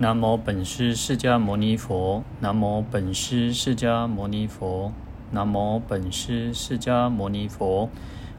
[0.00, 4.92] 南无本师释迦牟尼佛，南无本师释迦牟尼佛，
[5.32, 7.90] 南无本师释迦牟尼佛。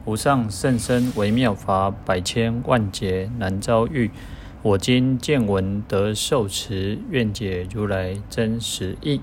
[0.06, 4.10] 无上甚深微妙法，百千万劫难遭遇。
[4.62, 9.20] 我今见闻得受持，愿解如来真实义。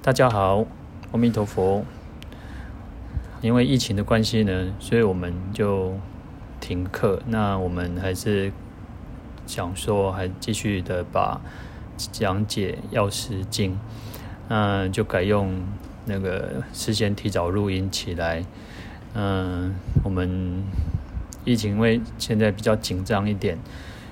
[0.00, 0.64] 大家好，
[1.12, 1.84] 阿弥陀佛。
[3.42, 5.92] 因为疫情的关系呢，所以我们就
[6.58, 7.22] 停课。
[7.26, 8.50] 那我们还是。
[9.46, 11.40] 想说还继续的把
[11.96, 13.78] 讲解药师经，
[14.48, 15.62] 嗯，就改用
[16.04, 18.44] 那个事先提早录音起来，
[19.14, 20.62] 嗯，我们
[21.44, 23.56] 疫情因为现在比较紧张一点，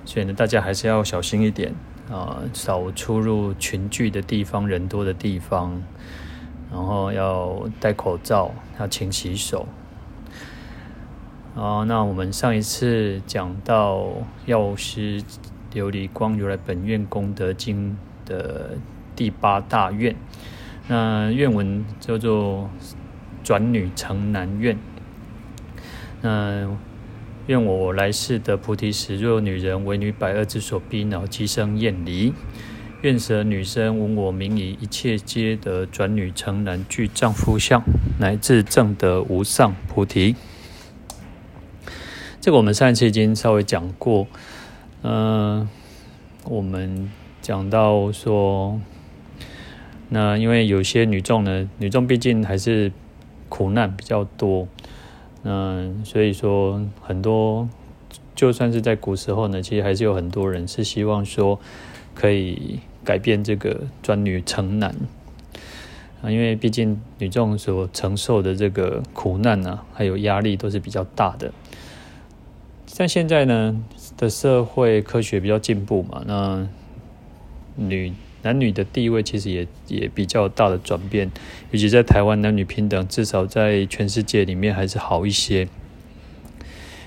[0.05, 1.75] 所以呢，大家还是要小心一点
[2.11, 5.83] 啊，少出入群聚的地方、人多的地方，
[6.73, 9.67] 然后要戴口罩，要勤洗手。
[11.57, 14.09] 好，那我们上一次讲到
[14.45, 15.23] 药师
[15.73, 17.97] 琉璃光如来本愿功德经
[18.27, 18.71] 的
[19.15, 20.17] 第八大愿，
[20.89, 22.69] 那愿文叫做
[23.45, 24.77] 转女成男愿。
[26.23, 26.77] 那
[27.47, 32.35] 愿我来世得菩提时，若有女人为女百恶之所逼恼，即生厌离。
[33.03, 37.81] 愿舍女身闻我名已，一切皆得转女成男，具丈夫相，
[38.19, 40.35] 乃至证得无上菩提。
[42.45, 44.27] 这个我们上一次已经稍微讲过，
[45.01, 45.67] 嗯、
[46.45, 48.79] 我们讲到说，
[50.11, 52.93] 那因为有些女众呢，女众毕竟还是
[53.49, 54.69] 苦难比较多，
[55.43, 57.67] 嗯、所以说很多，
[58.35, 61.59] 就算是在古时候呢，其实还是有很多人是希望说
[62.15, 64.95] 可以改变这个专女成男，
[66.21, 71.51] 啊，因为毕竟女众所承受的这个苦难、啊，还有压力都是比较大的。
[72.95, 73.85] 像现在呢
[74.17, 76.69] 的社会科学比较进步嘛，那
[77.75, 81.29] 女男女的地位其实也也比较大的转变，
[81.73, 85.67] 尤其在台湾男女平等，至少在全世界里面还是好一些。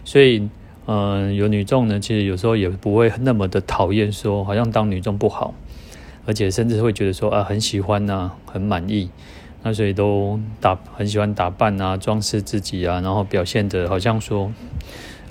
[0.03, 0.49] 所以，
[0.87, 5.53] 嗯、有女众呢，其实有时候也不会那么的讨厌，说好像当女众不好，
[6.25, 9.09] 而且甚至会觉得说啊很喜欢呐、啊，很满意，
[9.63, 14.51] 那所以都打很喜欢打扮啊，装饰自己啊，然后表现得好像说。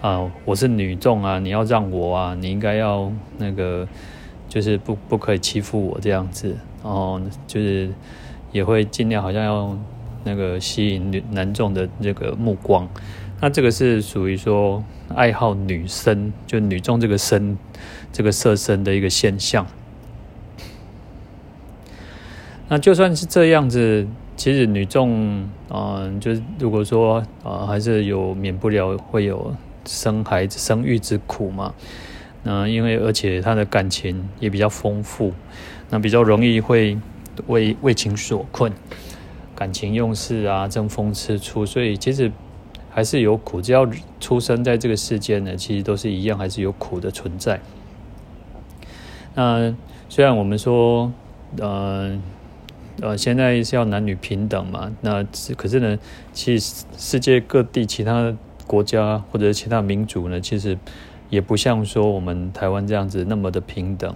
[0.02, 3.88] 啊，我是女众啊，你要让我啊，你应该要那个，
[4.46, 7.90] 就是不不可以欺负我这样子，然后就是
[8.52, 9.76] 也会尽量好像要
[10.22, 12.86] 那个吸引女男众的这个目光。
[13.40, 14.84] 那这个是属于说
[15.14, 17.56] 爱好女身，就女众这个身
[18.12, 19.66] 这个色身的一个现象。
[22.68, 29.54] 那就算是这样子，其实女众啊、呃，就是如果说啊、呃，还是有免不了会有。
[29.86, 31.74] 生孩子、生育之苦嘛，
[32.42, 35.32] 那因为而且他的感情也比较丰富，
[35.90, 36.98] 那比较容易会
[37.46, 38.72] 为为情所困，
[39.54, 42.30] 感情用事啊，争风吃醋，所以其实
[42.90, 43.62] 还是有苦。
[43.62, 43.88] 只要
[44.20, 47.60] 出生在这个世间呢，其实都是一样，还是有苦的存在。
[49.34, 49.74] 那
[50.08, 51.12] 虽然我们说，
[51.58, 52.20] 呃
[53.00, 55.24] 呃，现在是要男女平等嘛，那
[55.56, 55.98] 可是呢，
[56.32, 58.36] 其实世界各地其他。
[58.66, 60.76] 国家或者其他民族呢，其实
[61.30, 64.14] 也不像说我们台湾这样子那么的平等。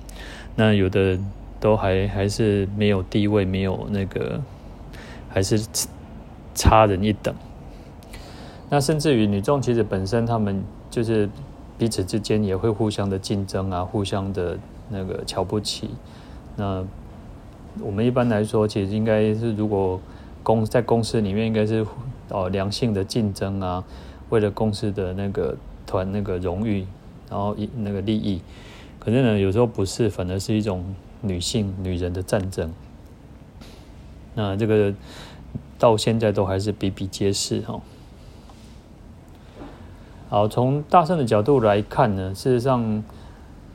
[0.57, 1.19] 那有的
[1.61, 4.41] 都还还是没有地位，没有那个，
[5.29, 5.61] 还是
[6.55, 7.35] 差人一等。
[8.69, 11.29] 那甚至于女众其实本身他们就是
[11.79, 15.91] 彼此之间也会互相的竞争啊，互相的那个瞧不起。
[16.57, 16.85] 那
[17.81, 20.01] 我们一般来说，其实应该是如果
[20.43, 21.87] 公在公司里面应该是
[22.29, 23.83] 哦良性的竞争啊。
[24.31, 26.87] 为了公司的那个团那个荣誉，
[27.29, 28.41] 然后一那个利益，
[28.99, 32.73] 可是呢，有时候不是，反而是一种女性女人的战争。
[34.35, 34.95] 那这个
[35.79, 37.81] 到现在都还是比比皆是哈。
[40.29, 43.03] 好，从大圣的角度来看呢，事实上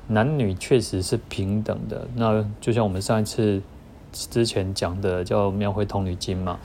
[0.07, 2.07] 男女确实是平等的。
[2.15, 3.61] 那就像我们上一次
[4.13, 6.57] 之前讲的叫《妙慧童女经》嘛。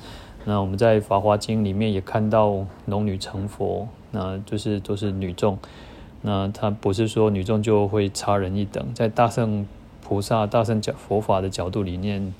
[0.44, 5.58] 那我们在《法华经》里面也看到龙女成佛，那就是都是女众。
[6.22, 9.66] 那他不是说女众就会差人一等，在大圣
[10.02, 12.34] 菩萨、大圣讲佛法的角度里面，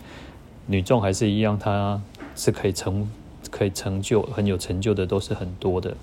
[0.67, 2.01] 女众还是一样，她
[2.35, 3.09] 是可以成、
[3.51, 5.95] 可以成就、很有成就的，都是很多的。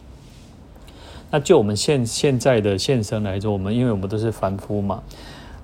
[1.30, 5.04] 那就我们现现在的现生来说，我们因为我们都是凡夫嘛，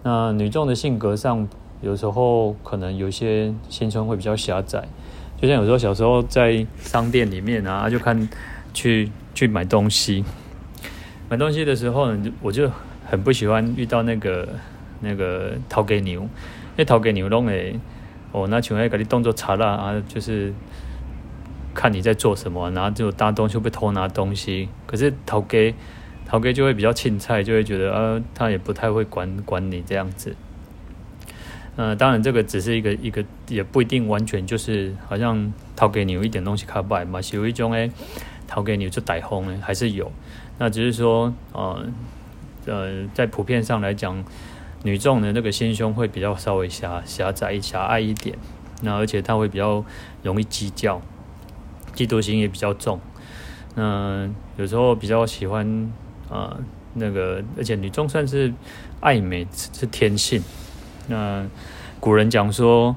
[0.04, 1.48] 那女众的性格上，
[1.82, 4.88] 有时候可能有些心胸会比较狭窄。
[5.44, 8.30] 就像有时候小时候在商店里面啊，就看
[8.74, 10.24] 去去买东西，
[11.30, 12.72] 买东西的时候呢，我就
[13.06, 14.48] 很不喜欢遇到那个
[15.02, 16.30] 那个头家娘，
[16.78, 17.78] 那头家娘拢会
[18.32, 20.54] 哦，那像爱给你动作差啦啊，就是
[21.74, 25.76] 看你在做什么，然后就大东西会不会偷拿东西，可是头给
[26.26, 30.38] 头家就会比较凊彩，就会觉得啊，他也不太会管管你这样子。
[31.76, 37.90] 呃，当然这个只是一个一个，也不一定完全就是好像掏给你有一点东西卡摆嘛，是有一种诶，
[38.48, 40.12] 头家娘就带风诶，还是有。
[40.60, 41.86] 那只是说，呃
[42.68, 44.24] 呃，在普遍上来讲，
[44.84, 48.38] 女众的那个心胸会比较稍微狭狭窄、狭隘一点。
[48.82, 49.84] 那而且她会比较
[50.22, 51.02] 容易计较，
[51.96, 53.00] 嫉妒心也比较重。
[53.74, 55.66] 那有时候比较喜欢
[56.30, 56.60] 啊、呃，
[56.94, 58.54] 那个而且女众算是
[59.00, 60.40] 爱美是天性。
[61.08, 61.46] 那
[62.00, 62.96] 古人讲说，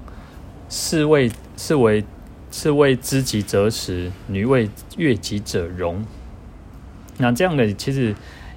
[0.69, 2.05] 士为士为
[2.50, 6.05] 士为知己者死，女为悦己者容。
[7.19, 8.14] 那这样的其实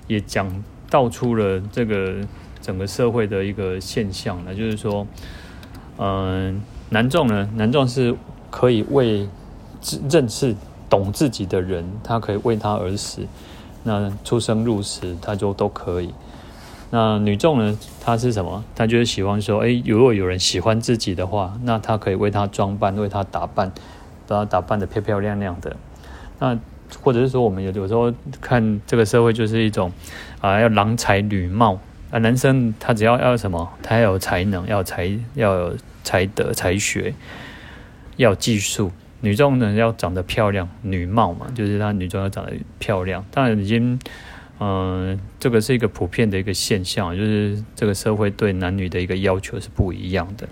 [0.08, 2.16] 也讲道出了这个
[2.62, 5.08] 整个社会的一个现象，那就是说，
[5.98, 8.16] 嗯，男众呢，男众是
[8.50, 9.28] 可以为
[10.10, 10.56] 认识
[10.90, 13.26] 懂自己的人，他可以为他而死，
[13.84, 16.14] 那出生入死他就都可以。
[16.92, 17.78] 那女众呢？
[18.04, 18.64] 她是什么？
[18.76, 23.72] 她就是喜欢说，诶，如果有人喜欢自己的话，那她可以为他装扮，为他打扮，
[24.28, 25.76] 把他打扮得漂漂亮亮的。
[26.40, 26.58] 那
[27.00, 29.92] 或者是说，我们有有时候看这个社会，就是一种
[30.42, 31.78] 啊，要郎才女貌
[32.10, 32.18] 啊。
[32.18, 33.70] 男生他只要要什么？
[33.84, 37.14] 他要有才能，要才，要有才德、才学，
[38.18, 38.92] 要技术。
[39.22, 43.24] 女众呢，要长得漂亮，女貌嘛，就是她女装要长得漂亮。
[43.30, 44.00] 当然已经。
[44.60, 50.48] 嗯，这个是一个普遍的一个现象，就是这个社会对男女的一个要求是不一样的。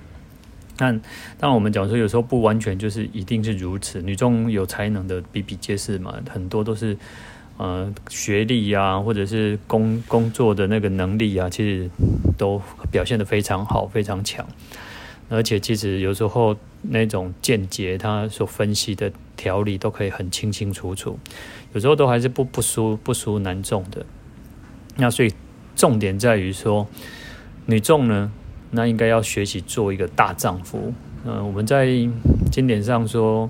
[0.77, 1.01] 但
[1.39, 6.95] 当，我们讲说有时候不完全就是一定是如此，女中有才能的比比皆是嘛，很多都是
[7.57, 11.89] 呃学历呀、啊，或者是工工作的那个能力啊，其实
[12.37, 12.61] 都
[12.91, 14.47] 表现得非常好，非常强。
[15.29, 21.19] 而且其实有时候那种见解，他所分析的条理都可以很清清楚楚，
[21.73, 24.05] 有时候都还是不不输不输男众的。
[24.95, 25.31] 那所以
[25.75, 26.87] 重点在于说，
[27.65, 28.31] 女众呢，
[28.71, 30.93] 那应该要学习做一个大丈夫。
[31.23, 31.85] 嗯、呃，我们在
[32.51, 33.49] 经典上说，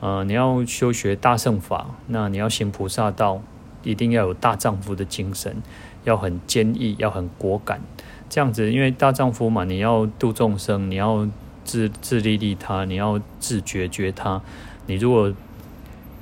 [0.00, 3.40] 呃，你要修学大圣法，那你要行菩萨道，
[3.82, 5.56] 一定要有大丈夫的精神，
[6.04, 7.80] 要很坚毅，要很果敢。
[8.28, 11.28] 这样子，因为大丈夫嘛，你要度众生，你要
[11.64, 14.42] 自自利利他，你要自觉觉他。
[14.86, 15.32] 你如果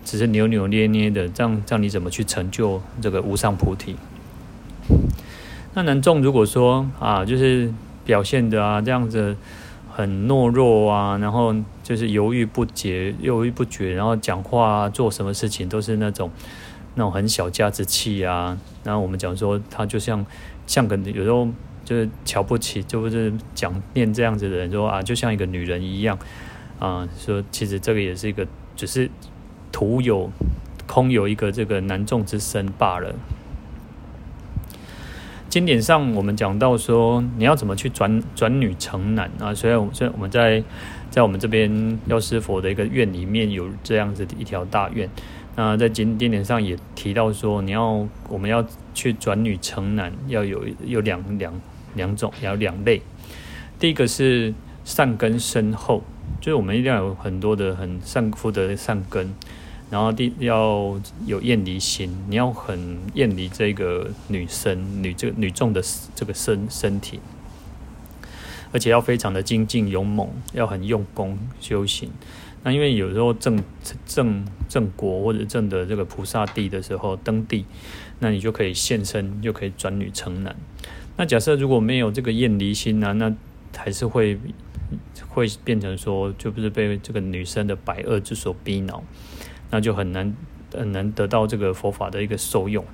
[0.05, 3.97] 只是扭扭捏捏的，这样这样你怎么去成就这个无上菩提？
[5.75, 7.73] 那男众如果说啊，就是
[8.05, 9.37] 表现的啊这样子
[9.91, 16.31] 很懦弱啊，然后就是犹豫不决，犹豫不决，然后讲话，做什么事情都是那种
[16.95, 18.59] 那种很小家子气啊。
[18.85, 20.25] 然后我们讲说他就像
[20.67, 21.49] 像个有时候。
[21.85, 26.17] 就是瞧不起，就是讲念这样子的人说啊，就像一个女人一样
[26.79, 28.47] 啊，说其实这个也是一个，
[28.77, 29.11] 只是
[29.73, 30.31] 徒有
[30.87, 33.15] 空有一个这个男众之身罢了。
[35.49, 39.53] 经典上我们讲到说，你要怎么去转转女成男啊？
[39.53, 40.63] 所以，所以我们在
[41.11, 45.09] 在我们这边药师佛的一个院里面有这样子的一条大院。
[45.57, 48.65] 那在经经典上也提到说，你要我们要
[48.95, 51.53] 去转女成男，要有有两两。
[51.95, 53.03] 两种，要两类。
[53.79, 56.03] 第一个是善根深厚，
[56.41, 59.35] 就是我们一定要有很多的很善福的善根。
[59.93, 65.85] 然后第要有厌离心，你要很厌离这个女生、女这个女众的
[66.15, 67.21] 这个身身体，
[68.73, 72.11] 而且要非常的精进勇猛，要很用功修行。
[72.63, 73.63] 那因为有时候正
[74.07, 77.67] 正正果或者正的这个菩萨地的时候登地，
[78.21, 80.57] 那你就可以现身，就可以转女成男。
[81.19, 83.31] 那假设如果没有这个厌离心呢、那
[83.77, 84.39] 还是会
[85.29, 89.05] 会变成说，就不是被这个女生的百恶之所逼恼，
[89.73, 90.37] 那就很难
[90.73, 92.85] 很难得到这个佛法的一个受用。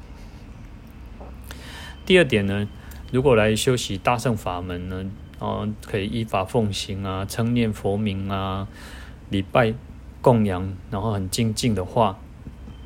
[2.06, 2.66] 第二点呢，
[3.12, 5.04] 如果来修习大乘法门呢，
[5.38, 8.66] 啊，可以依法奉行啊，称念佛名啊，
[9.28, 9.74] 礼拜
[10.22, 12.18] 供养，然后很精进的话，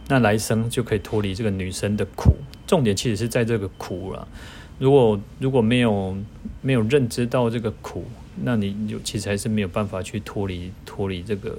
[0.09, 2.35] 那来生就可以脱离这个女生的苦。
[2.67, 4.27] 重点其实是在这个苦了。
[4.79, 6.17] 如果如果没有
[6.63, 8.07] 没有认知到这个苦，
[8.43, 11.51] 那你就其实还是没有办法去脱离脱离这个，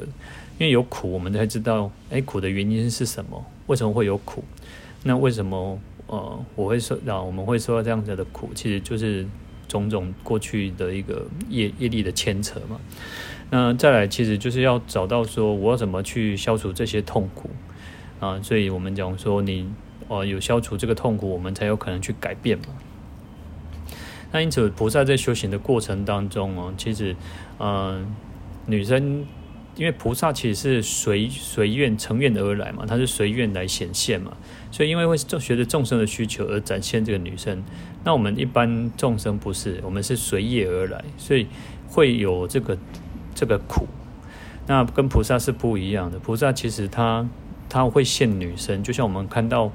[0.58, 3.46] 因为有苦，我们才知道，哎，苦的原因是什么？
[3.68, 4.44] 为什么会有苦？
[5.04, 9.26] 那为什么呃，我会受，让我们会受到这样子的苦，其实就是
[9.68, 12.80] 种种过去的一个业业力的牵扯嘛。
[13.50, 17.50] 那再来，其实就是要找到说，我要怎么去消除这些痛苦
[18.20, 18.42] 啊？
[18.42, 19.70] 所以我们讲说，你
[20.08, 22.66] 哦、呃、有消除这个痛苦，我们才有可能去改变嘛。
[24.34, 27.16] 那因此，菩萨在修行的过程当中哦，其实，
[27.60, 28.14] 嗯、
[28.66, 29.24] 女生
[29.76, 34.36] 因为菩萨其实是随随愿成愿而来嘛，她是随愿来显现嘛，
[34.72, 37.64] 所以因为会随着众生的需求而展现这个女生。
[38.04, 41.46] 那我们一般众生不是，我们是随业而来，所以
[41.88, 42.76] 会有这个
[43.36, 43.86] 这个苦。
[44.66, 47.30] 那跟菩萨是不一样的，菩萨其实他
[47.70, 49.72] 他会现女生，就像我们看到。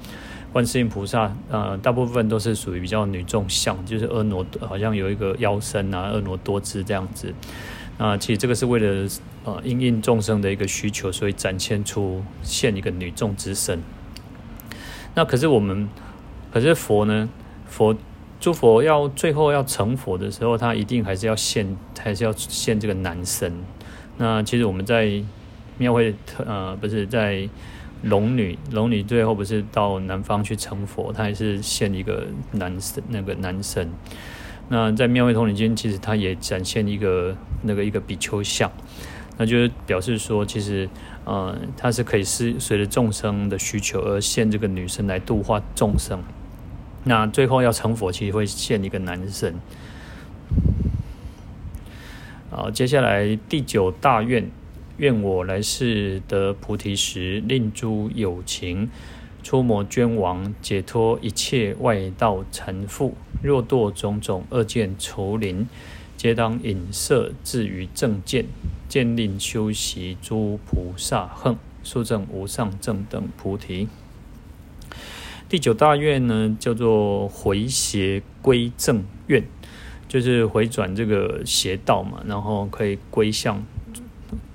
[0.50, 7.32] 观世音菩萨，呃，大部分都是属于比较女众相，就是婀娜，好像有一个腰身啊，婀娜多姿这样子。
[7.98, 9.08] 那其实这个是为了
[9.44, 13.82] 呃应应众生的一个需求，所以展现出现一个女众之身。
[15.14, 15.88] 那可是我们，
[16.50, 17.28] 可是佛呢？
[17.66, 17.94] 佛
[18.40, 23.52] 诸佛要最后要成佛的时候，他一定还是要现，还是要现这个男身。
[24.16, 25.22] 那其实我们在
[25.76, 26.14] 庙会，
[26.46, 27.46] 呃，不是在。
[28.02, 33.90] 龙女，龙女最后不是到南方去成佛，她也是现一个男生，那个男生。
[34.68, 38.70] 那在《妙慧通轮经》，其实他也展现一个那个一个比丘像，
[39.38, 40.86] 那就是表示说，其实，
[41.24, 46.22] 呃，他是可以是随着众生的需求而现这个女生来度化众生。
[47.04, 49.54] 那最后要成佛，其实会现一个男神。
[52.50, 54.50] 好，接下来第九大愿。
[54.98, 58.90] 愿我来世得菩提时，令诸有情
[59.44, 63.12] 出魔眷亡，解脱一切外道缠缚。
[63.40, 65.68] 若堕种种恶见愁林，
[66.16, 68.46] 皆当引摄至于正见，
[68.88, 73.86] 见令修习诸菩萨行，速证无上正等菩提。
[75.48, 79.44] 第九大愿呢，叫做回邪归正愿，
[80.08, 83.64] 就是回转这个邪道嘛，然后可以归向。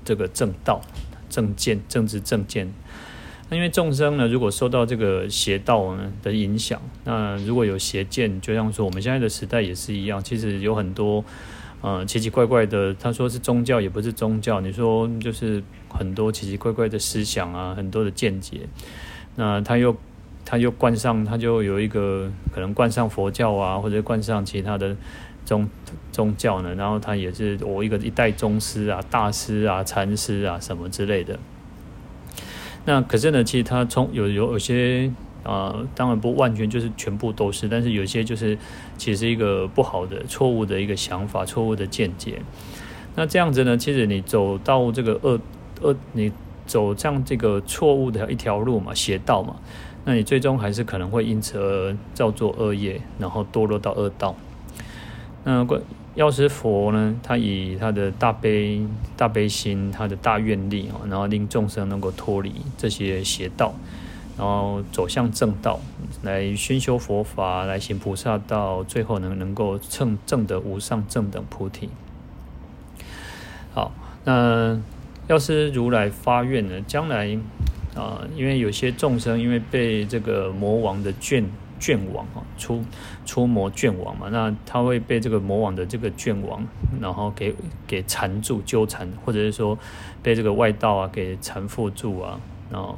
[0.03, 0.81] 这个正道、
[1.29, 2.71] 正见、正知正见，
[3.49, 11.23] 那因为众生呢，如果受到这个邪道的影响，那如果有邪见，就像说我们现在的时代也是一样，其实有很多
[11.81, 18.61] 呃奇奇怪怪的，他说是宗教也不是宗教，你说就是很多奇奇怪怪的思想啊，很多的见解，
[19.35, 19.95] 那他又
[20.45, 24.95] 他又冠上，他就有一个可能冠上佛教啊，或者冠上其他的。
[25.45, 25.69] 宗
[26.11, 31.37] 宗教呢，然后他也是我一个一代宗师啊、大师啊、禅师啊什么之类的。
[32.85, 35.11] 那可是呢，其实他从有有有些
[35.43, 38.57] 啊、当然不完全就是全部都是，但是有些就是
[38.97, 42.41] 其实一个不好的、错误的一个想法、错误的见解。
[43.15, 45.37] 那这样子呢，其实你走到这个恶
[45.81, 46.31] 恶，你
[46.65, 49.57] 走上这个错误的一条路嘛，邪道嘛，
[50.05, 54.33] 那你最终还是可能会因此而造作恶业，然后堕落到恶道。
[55.43, 55.67] 那
[56.15, 57.15] 药师佛呢？
[57.23, 58.85] 他以他的大悲
[59.17, 63.73] 大悲心，他的大愿力啊，然后令众生能够脱离这些邪道，
[64.37, 65.79] 然后走向正道，
[66.21, 71.89] 来熏修佛法，来行菩萨道，最后能能够证证得无上正等菩提。
[73.73, 73.91] 好，
[74.23, 74.79] 那
[75.27, 77.35] 药师如来发愿呢，将来
[77.95, 81.43] 啊，因为有些众生因为被这个魔王的眷。
[81.83, 82.81] 卷网啊，出
[83.25, 86.65] 出魔卷网嘛，那他会被这个魔网的这个卷网，
[87.01, 87.53] 然后给
[87.85, 89.77] 给缠住、纠缠，或者是说
[90.21, 92.39] 被这个外道啊给缠缚住啊，
[92.71, 92.97] 然后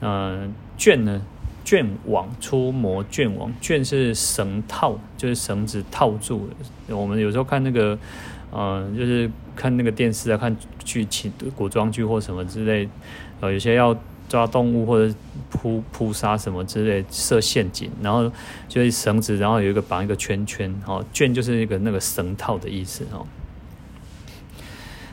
[0.00, 1.22] 呃卷呢，
[1.64, 6.96] 卷网出魔卷网，卷是绳套，就是绳子套住的。
[6.96, 7.96] 我们有时候看那个，
[8.50, 12.88] 呃，就是看那个电视啊，看剧情、古装剧或什么之类，
[13.40, 13.96] 呃，有些要。
[14.30, 15.12] 抓动物或者
[15.50, 18.30] 扑扑杀什么之类，设陷阱，然后
[18.68, 23.26] 就是绳子，然后有一个绑一个圈圈，哦，圈就是一个那个绳套的意思哦。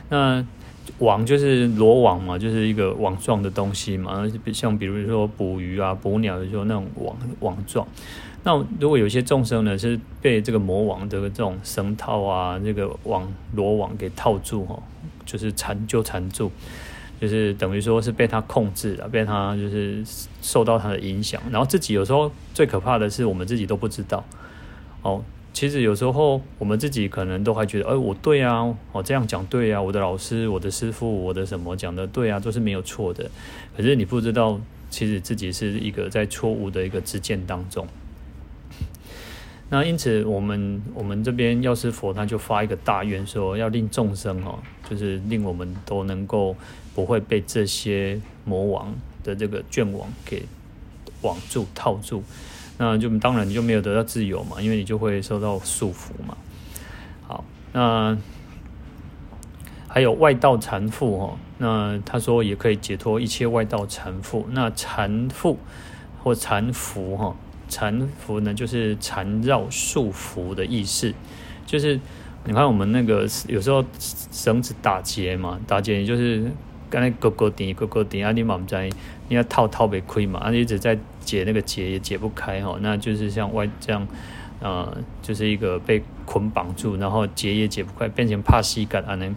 [0.08, 0.46] 那
[0.98, 4.22] 网就是罗网嘛，就是一个网状的东西嘛，
[4.54, 7.84] 像比如说捕鱼啊、捕鸟的时候那种网网状。
[8.44, 14.80] 那如果有些众生呢是被这个魔网的这种绳套啊，这个网罗网给套住哦，
[15.26, 16.52] 就是缠就缠住。
[17.20, 20.04] 就是等于说是被他控制了，被他就是
[20.40, 24.24] 受到他的影响，然后自己有时候最可怕的是我们自己都不知道。
[25.02, 33.30] 哦，其实有时候我们自己可能都还觉得，哎，我对啊，哦这样讲对啊，我的老师、我的师傅、我的什么讲的对啊，都是没有错的。
[33.76, 34.60] 可是你不知道，
[34.90, 37.86] 其实自己是一个在错误的一个执见当中。
[39.70, 46.56] 那因此，我们我们这边药师佛他就发一个大愿，说要令众生哦，就是令我们都能够
[46.94, 50.44] 不会被这些魔王的这个卷网给
[51.22, 52.22] 网住套住，
[52.78, 56.36] 那就当然你就没有得到自由嘛，因为你就会受到束缚嘛。
[57.26, 58.16] 好，那
[59.86, 65.56] 还有外道缠缚哦，那他说也可以解脱一切外道缠缚，那缠缚
[66.22, 67.36] 或缠缚哈。
[67.70, 71.12] 缠缚呢，就是缠绕束缚的意思。
[71.66, 72.00] 就是
[72.48, 73.84] 你看我们那个有时候
[74.32, 76.50] 绳子打结嘛，打结也就是
[76.88, 78.88] 刚才勾勾顶勾勾点啊，你嘛不在，
[79.28, 84.08] 你要套套被亏嘛，啊，你一直在解那个结也解不开哈，那就是像外这样，
[84.60, 89.36] 呃，就是一个被捆绑住，然后结也解不开，变成怕西感啊呢。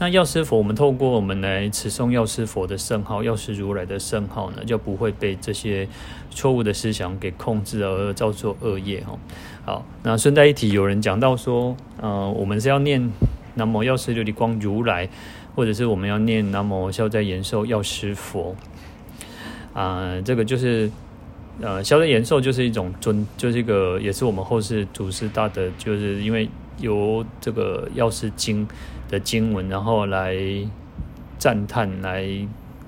[0.00, 5.86] 那药师佛，我们透过我们来持诵药师佛的圣号，药师如来的圣号呢，就不会被这些
[6.30, 9.18] 错误的思想给控制而造作恶业哈。
[9.66, 13.12] 好，那顺带一提，有人讲到说，呃，我们是要念
[13.56, 15.06] 南无药师琉璃光如来，
[15.54, 18.56] 或者是我们要念南无消灾延寿药师佛
[19.74, 20.90] 啊、呃，这个就是
[21.60, 28.66] 呃消灾延寿就是一种尊，就是一个也是我们后世祖师大德，就是因为由这个药师经。
[29.10, 30.36] 的经文，然后来
[31.36, 32.24] 赞叹，来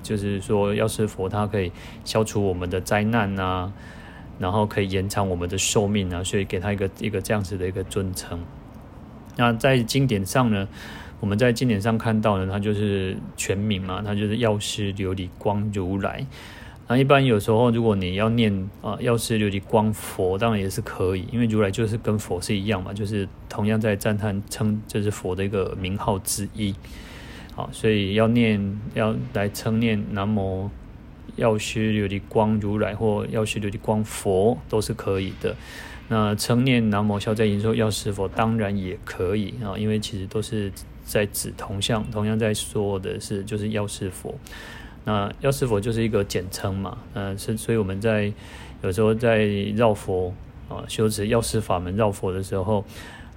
[0.01, 1.71] 就是说，药师佛他可以
[2.05, 3.71] 消除我们的灾难啊，
[4.39, 8.39] 然后可以延长我们的寿命啊，所以给他一个一个这样子的一个尊称。
[9.35, 10.67] 那在经典上呢，
[11.19, 16.25] 我们在经典上看到呢，他就是全名嘛，他就是药师琉璃光如来。
[16.87, 26.75] 那一般有时候，如果你要念啊，药师琉璃光佛，当然也是可以，因为如来就是跟佛是一样嘛，就是同样在赞叹称，这是佛的一个名号之一。
[27.55, 30.69] 好，所以要念要来称念南无
[31.37, 35.55] 药师琉璃光如来或药师琉璃光佛都是可以的。
[36.09, 40.69] 那称念南无消灾延寿药师佛当然也可以啊，因为其实都是
[41.05, 44.35] 在指同向，同样在说的是就是药师佛。
[45.05, 48.31] 那药师佛就是一个简称嘛，嗯，是，所以我们在
[48.81, 49.45] 有时候在
[49.75, 50.33] 绕佛
[50.69, 52.85] 啊，修持药师法门绕佛的时候，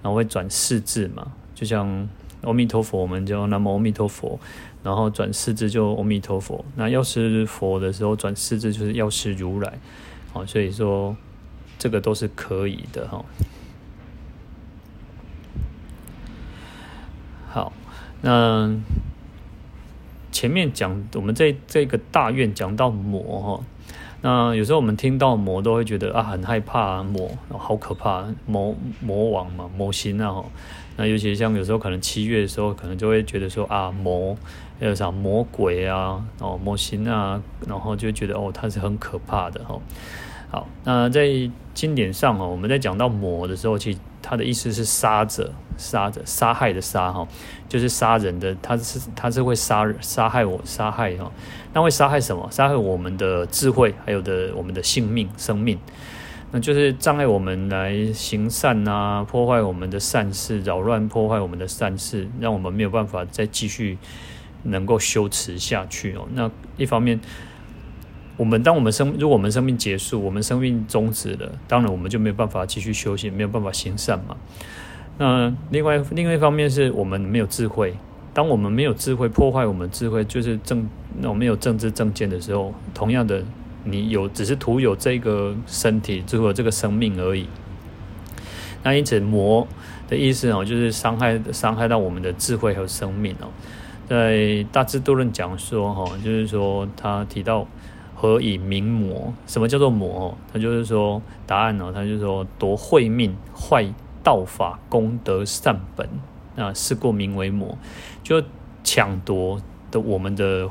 [0.01, 2.09] 然后会转四字嘛，就像
[2.43, 4.39] 阿弥陀佛，我们就南无阿弥陀佛，
[4.85, 6.65] 然后转四字就阿弥陀佛。
[6.77, 9.79] 那药师佛的时候转四字就是药师如来，
[10.35, 11.17] 啊，所以说
[11.79, 13.25] 这个都是可以的哈。
[17.49, 17.73] 好，
[18.23, 18.73] 那。
[20.37, 23.65] 前面讲我们这这个大愿讲到魔哈，
[24.21, 30.45] 那有时候我们听到魔都会觉得啊很害怕啊魔，好可怕魔魔王嘛魔星啊哈，
[30.99, 34.37] 那尤其像有时候可能七月的时候，可能就会觉得说啊魔
[34.79, 39.81] 有啥魔鬼啊哦魔星啊，然后就觉得哦它是很可怕的哈。
[40.51, 45.52] 好，那在经典上哦，我们在讲到魔的时候，其实他的意思是杀者。
[45.78, 47.28] 杀者，杀害的杀哈，
[47.69, 51.30] 就是杀人的，他是他是会杀杀害我，杀害哈，
[51.75, 52.49] 那会杀害什么？
[52.50, 55.78] 杀害我们的智慧，还有的我们的性命、生命，
[56.50, 63.99] 那就是障碍我们来行善啊，破坏我们的善事，扰乱破坏我们的善事，让我们没有办法再继续
[64.62, 66.26] 能够修持下去哦。
[66.32, 67.21] 那一方面，
[68.37, 74.37] 我们当我们生，如果我们生命结束，我们生命终止了，当然我们就没有办法继续修行，没有办法行善嘛。
[75.19, 77.95] 那另外另外一方面是我们没有智慧，
[78.35, 80.87] 当我们没有智慧，破坏我们智慧，就是政
[81.19, 83.43] 那我们有政治正见的时候，同样的，
[83.85, 87.47] 你有只是徒有这个身体，只有这个生命而已。
[88.83, 89.67] 那因此魔
[90.09, 93.49] 的意思哦，就是伤害伤害到我们的智慧和生命哦。
[94.09, 97.67] 在大智度论讲说哈，就是说他提到
[98.17, 99.33] 何以名魔？
[99.47, 100.37] 什么叫做魔？
[100.52, 103.87] 他就是说答案哦，他就是说夺慧命坏。
[104.26, 106.09] 道法功德善本
[106.57, 107.79] 啊，是故名为魔，
[108.25, 108.43] 就
[108.83, 110.69] 抢夺的我们的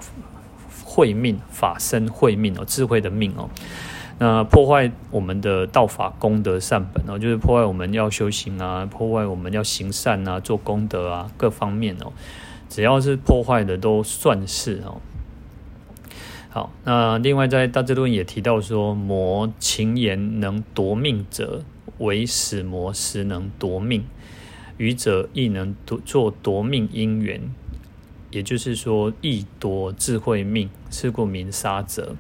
[0.84, 3.50] 慧命、法身慧命哦，智慧的命哦，
[4.20, 12.12] 那破坏我们的道法功德善本哦，就是破坏我们要修行啊，破坏我们要行善啊，做功德啊，各方面哦，
[12.68, 15.00] 只要是破坏的都算是哦。
[16.56, 21.66] 好，那另外在大智论也提到说，魔情言能夺命者。
[21.98, 24.06] 为使魔实能夺命，
[24.78, 27.42] 愚者亦能夺做夺命因缘，
[28.32, 32.16] 也就是说，亦夺智慧命，是故名杀者。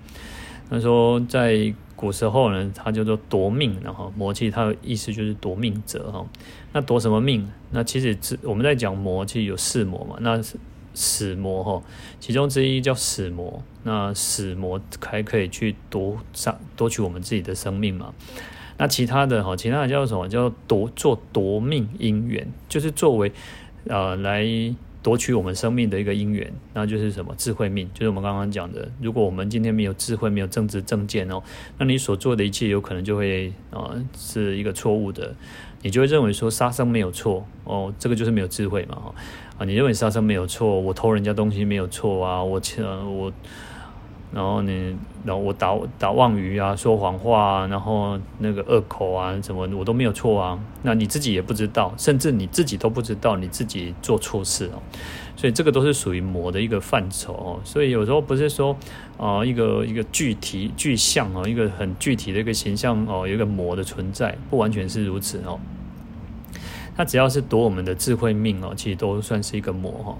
[0.69, 6.25] 他说，在古时候呢，他叫做夺命，然后魔气，它的意思就是夺命者哈。
[6.73, 7.49] 那夺什么命？
[7.71, 10.17] 那其实我们在讲魔，气有四魔嘛。
[10.19, 10.57] 那是
[10.95, 11.83] 死魔哈，
[12.19, 13.61] 其中之一叫死魔。
[13.83, 18.13] 那死魔还可以去夺杀夺取我们自己的生命嘛。
[18.77, 20.27] 那其他的哈，其他的叫什么？
[20.27, 23.31] 叫夺做夺命因缘，就是作为
[23.87, 24.43] 呃来
[25.03, 26.51] 夺取我们生命的一个因缘。
[26.73, 27.35] 那就是什么？
[27.37, 28.89] 智慧命，就是我们刚刚讲的。
[28.99, 31.43] 如果我们今天没有智慧，没有正知正见哦，
[31.77, 35.35] 那你所做的一切有可能就会啊、呃、是一个错误的。
[35.81, 39.15] 你就会认为说杀生没有错哦，这个就是没有智慧嘛哈
[39.57, 39.65] 啊！
[39.65, 43.31] 你认为杀生没有错，我偷人家东西没有错啊，我呃我。
[44.33, 50.59] 然后呢，然后我打打妄语啊，说谎话啊，然后那个恶口啊，什么我都没有错啊。
[50.81, 54.81] 那你自己也不知道，甚至你自己都不知道你自己做错事哦。
[55.37, 57.59] 所以这个都是属于魔的一个范畴哦。
[57.63, 58.75] 所以有时候不是说
[59.17, 65.57] 啊、一个一个具体具象哦，一个很具体的一个形象哦，有一个魔的存在，不完全是如此哦。
[66.97, 70.17] 它只要是夺我们的智慧命哦，其实都算是一个魔哈。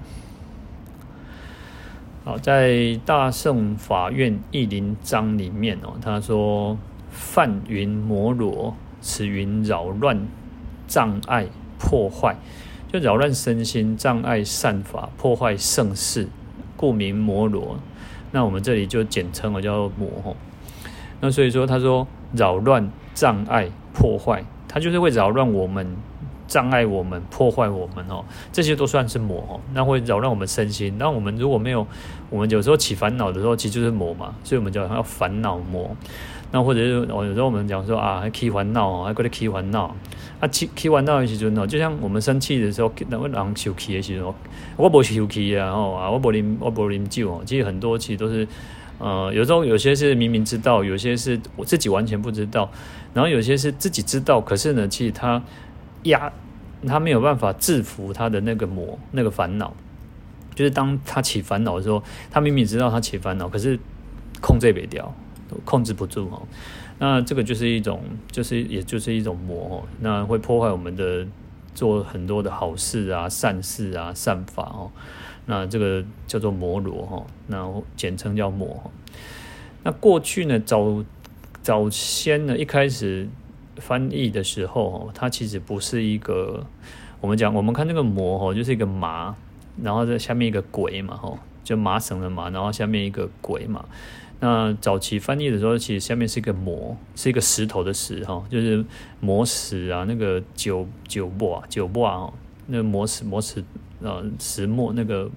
[2.26, 6.78] 好，在大圣法院义林章里面哦，他说
[7.12, 10.28] ：“梵云摩罗，此云扰乱、
[10.86, 11.48] 障碍、
[11.80, 12.36] 破坏，
[12.92, 16.28] 就扰乱身心、障碍善法、破坏盛世，
[16.76, 17.78] 故名摩罗。
[18.32, 20.36] 那我们这里就简称了叫魔吼。
[21.22, 25.88] 那所以说，他说扰乱、障碍、破坏，它就是会扰乱我们。”
[26.48, 30.96] 障碍我们、破坏我们哦，这些都算是魔哦，那会扰乱我们身心。
[30.98, 31.86] 那我们如果没有，
[32.30, 35.96] 我们有时候起烦恼的时候，其实就是魔嘛，所以我们叫它烦恼魔。
[36.52, 39.96] 那或者是哦，有时候我们讲说啊，还起烦恼哦，还过来起烦恼。
[40.40, 44.34] 啊，起起烦恼的时候哦，就像我们生气的时候，那个人生气的时候，
[44.78, 47.42] 我不生气啊，哦啊，我不啉我不啉酒哦。
[47.46, 48.48] 其实很多其实都是，
[49.00, 52.70] 呃，有时候有些是明明知道，有些是我自己完全不知道，
[53.14, 55.42] 然后有些是自己知道，可是呢，其实他。
[56.06, 56.32] 压，
[56.88, 59.74] 他没有办法制服他的那个魔，那个烦恼，
[60.56, 63.80] 就是当他起烦恼的时候，他明明知道他起烦恼，可是
[64.42, 65.14] 控制不掉，
[65.64, 66.42] 控制不住哦。
[66.98, 71.28] 那这个就是一种，就是也就是一种魔哦，那会破坏我们的
[71.74, 74.92] 做很多的好事啊、善事啊、善法哦。
[75.46, 78.92] 那这个叫做魔罗哈，那简称叫魔。
[79.84, 81.04] 那过去呢，早
[81.62, 83.28] 早先呢，一开始。
[83.78, 86.66] 翻译的时候，它其实不是一个，
[87.22, 89.36] 我们讲，我们看那个魔，就是一个麻，
[89.82, 93.86] 然后在下面一个鬼嘛，吼，就麻绳的麻，然后下面一个鬼嘛。
[94.40, 98.84] 那早期翻译的时候，其实下面是一个磨，是一个石头的石，哈，就是
[99.20, 102.34] 磨石啊，那个酒酒磨啊，酒磨啊，
[102.68, 103.64] 那磨石磨石，
[104.02, 105.30] 呃，石磨那个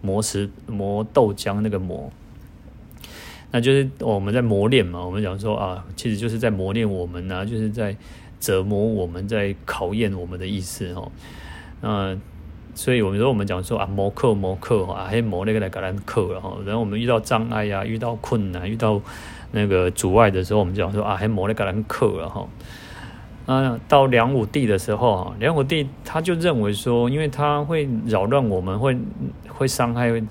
[0.00, 2.10] 磨石磨豆浆那个磨。
[3.56, 7.96] 那就是我们在磨练嘛，我们讲说啊，其实就是在磨练我们啊，就是在
[8.38, 11.10] 折磨我们，在考验我们的意思哦。
[11.80, 12.14] 那
[12.74, 16.58] 所以我们说我们讲说啊，磨课磨课啊，还磨那个来给咱课了哈。
[16.66, 19.00] 然后我们遇到障碍呀，遇到困难，遇到
[19.52, 22.46] 那个阻碍的时候，我们讲说啊，还磨那个给咱课了哈。
[23.46, 28.94] 啊，到梁武帝的时候啊，梁武帝他就认为说，因为他会扰乱我们，会
[29.56, 30.22] 会伤害。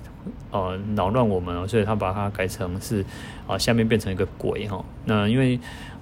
[0.50, 3.00] 呃，扰乱我们，所以他把它改成是
[3.46, 4.84] 啊、呃，下面变成一个鬼哈。
[5.04, 5.58] 那因为，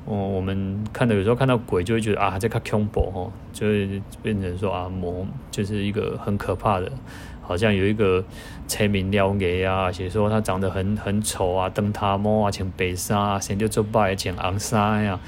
[0.06, 6.90] 我、我们看到有时候看到鬼，就会觉得啊，这个恐怖哈，就会变成说啊，魔就是一个很可怕的，
[7.42, 8.24] 好像有一个
[8.66, 15.20] 催眠撩给啊，写说他长得很很丑啊，灯塔魔啊，穿白纱啊，身就做拜，穿红纱呀。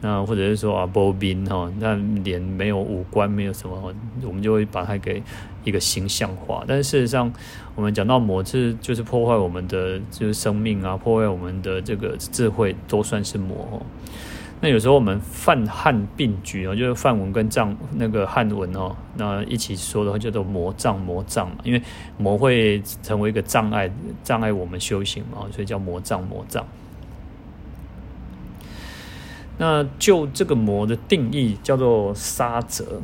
[0.00, 5.20] 那或者是说啊，波宾哈，那脸没有五官，没有什么，我们就会把它给
[5.68, 6.64] 一个形象化。
[6.66, 7.32] 但是事实上，
[7.74, 13.82] 我们讲到魔，是就是破坏我们的就是生命啊，破坏我们的这个智慧，都算是魔。
[14.60, 21.80] 那有时候我们泛汉并举哦，就是梵文跟藏那个汉文哦，那一起说的话叫做魔障魔障嘛，因为
[22.16, 23.88] 魔会成为一个障碍，
[24.24, 26.66] 障碍我们修行嘛，所以叫魔障魔障。
[29.58, 33.00] 那就这个魔的定义叫做杀者，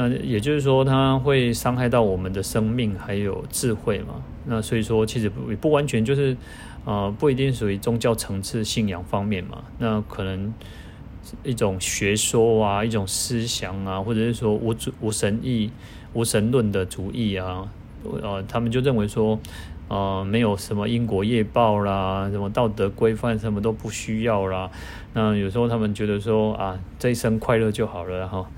[0.00, 4.14] 那也就是说，它会伤害到我们的生命还有智慧嘛。
[4.46, 6.34] 那所以说，其实不不完全就是，
[6.86, 9.62] 呃，不一定属于宗教层次信仰方面嘛。
[9.78, 10.54] 那可能
[11.44, 15.70] 一种学说啊，一种思想啊，或者是说无主无神意、
[16.14, 17.68] 无神论的主义啊，
[18.22, 19.38] 呃，他们就认为说。
[19.90, 24.70] 呃，没有什么因果业报啦，什么道德规范，什么都不需要啦。
[25.14, 28.48] 那有时候他们觉得说啊，这一生快乐就好了哈。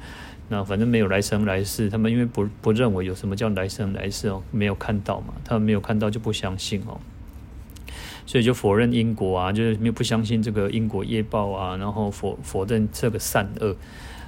[0.48, 7.00] 那反正没有来生来世，他们因为不不认为有什么叫来生来世哦，没有看到嘛，他们没有看到就不相信哦，
[8.26, 13.74] 所以就否认因果啊，就是没有不相信这个因果业报啊，然后否否认这个善恶，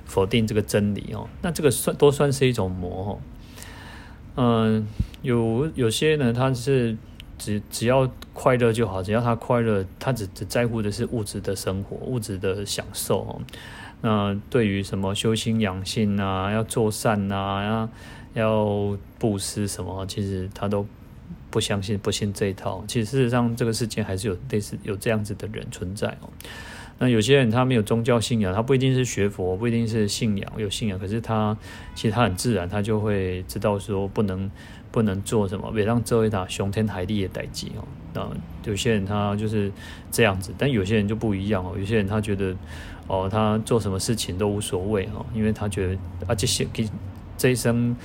[0.07, 1.29] 否定这个真理哦。
[1.43, 3.21] 那这个算都算是一种魔哦。
[4.37, 4.87] 嗯，
[5.23, 6.97] 有有些呢，他是
[7.39, 13.41] 只只要快乐就好，只要他快乐，他只只在乎的是物质的生活、物质的享受哦。
[14.07, 17.89] 那对于什么修心养性啊，要做善啊，
[18.35, 20.87] 要要布施什么，其实他都
[21.51, 22.85] 不相信、不信这一套。
[22.87, 26.29] 其实事实上，这个世界还是有类似有这样子的人存在哦。
[26.99, 31.57] 那有些人他没有宗教信仰，他不一定是学佛，不一定是信仰有信仰，可是他
[31.95, 34.51] 其实他很自然，他就会知道说不能
[34.95, 37.83] 不能做什么，别让这位他雄天海地的代志哦。
[38.13, 38.31] 那
[38.65, 39.73] 有些人他就是
[40.09, 41.75] 这样子，但有些人就不一样哦。
[41.77, 42.55] 有些人他觉得
[43.09, 46.89] 哦，他做什么事情都无所谓哦，因为他觉得啊，这些给
[47.37, 47.97] 这一生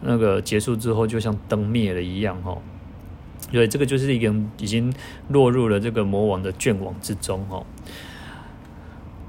[0.00, 2.60] 那个结束之后，就像灯灭了一样哦。
[3.52, 4.92] 对，这个就是一个已经
[5.28, 7.64] 落入了这个魔王的眷网之中哦。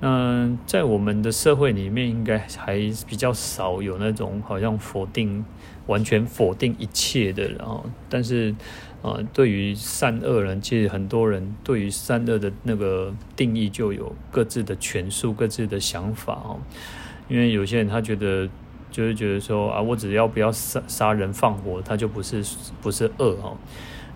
[0.05, 2.75] 嗯，在我们的社会里面，应该还
[3.07, 5.45] 比较少有那种好像否定、
[5.87, 8.53] 完全否定一切的，然后，但是，
[9.01, 16.59] 呃，对于善恶人，其实很多人对于善恶的那个定义就有各自的权术、各自的想法哦。
[17.29, 18.49] 因为有些人他觉得，
[18.91, 22.43] 就是觉得说啊，我只要不要杀杀人放火，他就不是
[22.81, 23.55] 不是恶哦。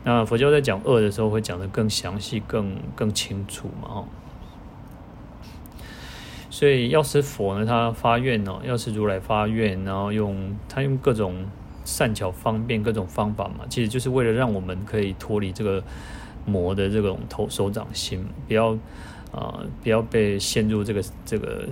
[0.03, 4.05] 那佛教在讲恶的时候，会讲得更详细、更更清楚嘛哦。
[6.57, 11.45] 所以药师佛呢，他发愿哦，药师如来发愿，然后用他用各种
[11.85, 15.83] 善巧方便各种方法嘛，其实就是为了让我们可以脱离这个
[16.47, 18.75] 魔的这种头手掌心，不要
[19.31, 21.69] 啊、不要被陷入这个这个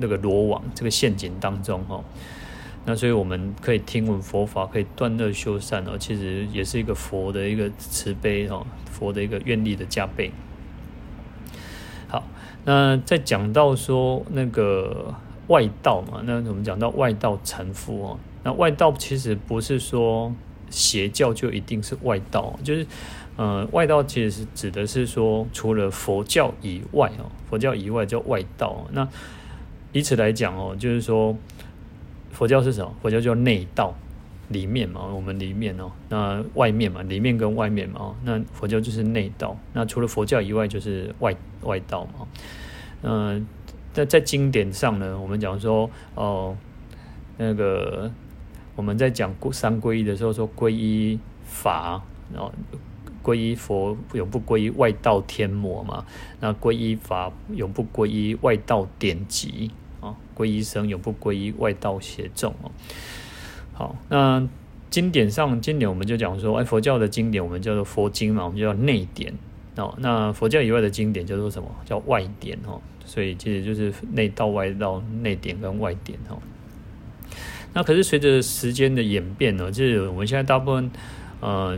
[0.00, 2.02] 那个罗网这个陷阱当中哈。
[2.84, 10.32] 那所以我们可以听闻佛法，可以断恶修善哦，其实也是一个佛的一个慈悲哦，佛的一个愿力的加倍。
[12.64, 15.12] 那在讲到说那个
[15.48, 20.32] 外道嘛，那我们讲到外道禅服哦，那外道其实不是说
[20.70, 22.86] 邪教就一定是外道，就是
[23.36, 28.86] 呃外道其实指的是说除了佛教以外哦，佛教以外叫外道。
[28.92, 29.08] 那
[29.92, 31.36] 以此来讲哦，就是说
[32.30, 32.94] 佛教是什么？
[33.02, 33.94] 佛教叫内道。
[34.48, 39.56] 里面嘛，我们里面哦，那外面嘛，里面跟外面嘛，那佛教就是内道。
[39.72, 42.26] 那除了佛教以外，就是外外道嘛。
[43.02, 43.46] 嗯，
[43.92, 46.56] 在在经典上呢，我们讲说哦，
[47.38, 48.10] 那个
[48.76, 52.02] 我们在讲三皈依的时候，说皈依法，
[52.32, 52.52] 然后
[53.22, 56.04] 皈依佛永不皈依外道天魔嘛。
[56.40, 62.70] 那皈依法永不皈依外道典籍啊，皈依僧永不皈依外道邪众哦。
[63.82, 64.48] 好，那
[64.90, 69.34] 经典上经典我们就讲说，哎，佛教的经典我们叫做佛经嘛，我们就叫内典
[69.74, 69.92] 哦。
[69.98, 71.68] 那佛教以外的经典叫做什么？
[71.84, 72.80] 叫外典哦。
[73.04, 76.38] 所以其实就是内道、外道、内典跟外典哦。
[77.72, 80.88] 那可是随着时间的演变呢，就是我们现在大部分
[81.40, 81.76] 呃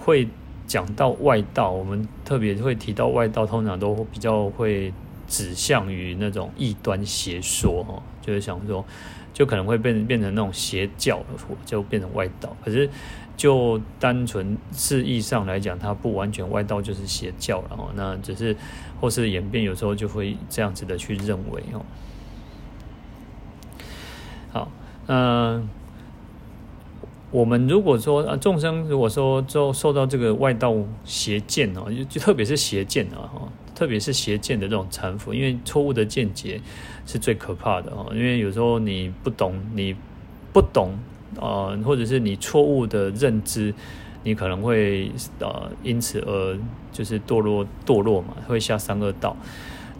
[0.00, 0.26] 会
[0.66, 4.94] 讲到外道，我们特别会提到外道，通常都比较会
[5.26, 8.82] 指向于那种异端邪说哦，就是想说。
[9.38, 11.22] 就可能会变变成那种邪教，
[11.64, 12.56] 就变成外道。
[12.64, 12.90] 可是
[13.36, 17.88] 就单纯字义上来讲，它不完全外道就是邪教了哦。
[17.94, 18.56] 那只是
[19.00, 21.84] 或是演变，有时候就会这样子的去认为哦。
[24.50, 24.72] 好，
[25.06, 25.68] 嗯，
[27.30, 30.74] 我们如果说啊，众生如果说就受到这个外道
[31.04, 33.30] 邪见哦，就就特别是邪见啊。
[33.78, 36.60] 特别是邪见的这种禅服，因为错误的见解
[37.06, 38.08] 是最可怕的哦。
[38.12, 39.94] 因为有时候你不懂，你
[40.52, 40.98] 不懂
[41.40, 43.72] 啊、或者是你错误的认知，
[44.24, 46.58] 你可能会呃因此而
[46.90, 49.36] 就是堕落堕落嘛，会下三恶道。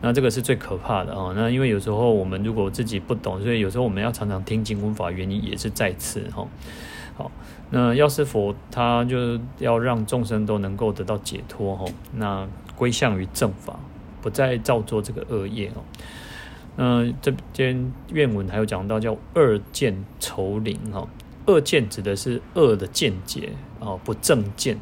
[0.00, 1.32] 那这个是最可怕的啊。
[1.36, 6.44] 那因为有时候我们如果自己不懂，所以有时候我们要常常听经闻法，原因也是在此哈。
[7.16, 7.30] 好，
[7.70, 11.84] 那药师佛他就要让众生都能够得到解脱哈。
[12.12, 13.80] 那归向于正法，
[14.22, 15.82] 不再造作这个恶业哦。
[16.76, 21.08] 嗯，这篇愿文还有讲到叫恶见愁领哈，
[21.46, 24.78] 恶见指的是恶的见解哦，不正见，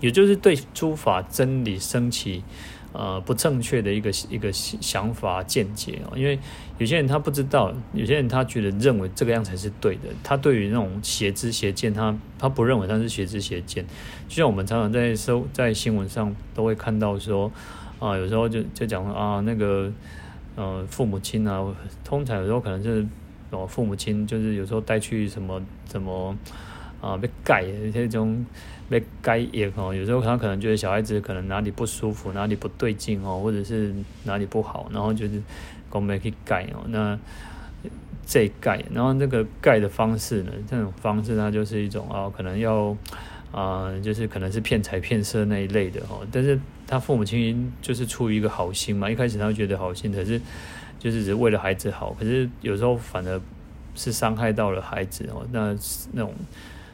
[0.00, 2.44] 也就是对诸法真理升起。
[2.92, 6.36] 呃，不正确的一个一个想法见解哦，因为
[6.78, 13.86] 有些人他不知道，有些人他觉得认为这个样才是对的，他对于那种邪知邪见，他他不认为他是邪知邪见。
[14.28, 17.52] 就像我们常常在收在新闻上都会看到说，
[18.00, 19.92] 啊，有时候就就讲啊，那个
[20.56, 21.64] 呃父母亲啊，
[22.02, 23.06] 通常有时候可能就是
[23.50, 26.36] 哦父母亲就是有时候带去什么什么
[27.00, 28.44] 啊被盖这种。
[28.90, 35.40] 被该也哦，有时候他可能觉得小孩子可能哪里不舒服，哪里不对劲哦，或者是哪里不好，然后就是
[35.90, 37.16] 我们去盖哦，那
[38.26, 42.96] 这盖，然后那个盖的方式呢，这种方式它就是一种啊、哦，可能要
[43.52, 50.40] 啊、就是可能是骗财骗色那一类的哦，但是他父母亲就是出于一个好心嘛，一开始他会觉得好心，可是
[50.98, 53.40] 就是只是为了孩子好，可是有时候反而
[53.94, 55.76] 是伤害到了孩子哦，那
[56.12, 56.34] 那种。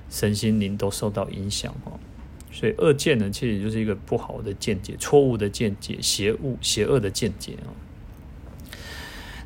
[0.08, 1.98] 身心灵都受到影响哦，
[2.52, 7.68] 所以恶见呢，其实就是一个不好的见解、错误的见解、邪物、邪恶的见解啊。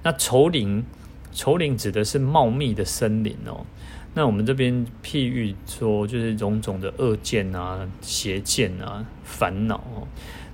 [0.02, 0.84] 那丛林，
[1.32, 3.66] 丛林指的是茂密的森林哦。
[4.14, 10.08] 那我们这边譬喻说，就是种种的恶见啊、邪见啊、烦恼哦。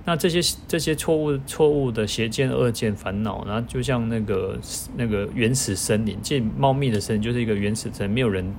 [0.05, 4.57] 那这些这些错误错误的邪见、恶见、烦恼，然后就像那个
[4.95, 8.53] 那个原始森林，这茂密的森林就是一个原始森林，没有人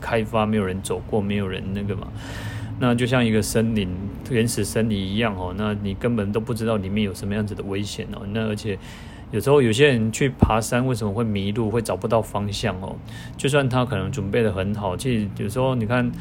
[0.00, 2.08] 开发，没有人走过，没有人那个嘛。
[2.78, 3.88] 那就像一个森林，
[4.30, 5.54] 原始森林一样哦。
[5.56, 8.22] 那你根本都不知道里面有什么样子的危险哦。
[8.32, 8.78] 那而且。
[9.30, 12.94] 有时候有些人去爬山，为什么会迷路，会找不到方向哦？
[13.34, 16.12] 就算他可能准备得很好，其实有时候你看，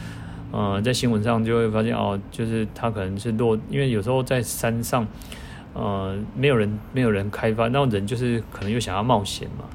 [0.54, 5.06] 呃，在新闻上就会发现哦，就是他可能是落，因为有时候在山上，
[5.74, 9.66] 呃，没有人，没有人开发，那人就是可能又想要冒险嘛。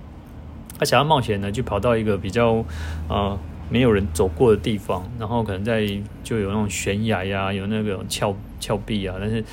[0.78, 2.64] 他想要冒险呢，就跑到一个比较
[3.06, 3.38] 呃
[3.70, 5.86] 没有人走过的地方，然后可能在
[6.22, 9.44] 就有那种悬崖呀，有那个峭峭壁啊，但是。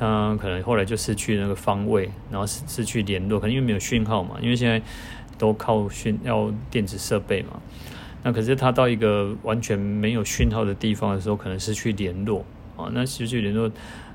[0.00, 4.80] 他可能后来就失去那个方位，然后失失去联络，可能因为没有讯号嘛，因为现在
[5.36, 7.60] 都靠讯要电子设备嘛。
[8.22, 12.44] 那可是他到一个完全没有讯号的地方的时候，可能失去联络
[12.76, 12.88] 啊。
[12.92, 13.68] 那失去联络，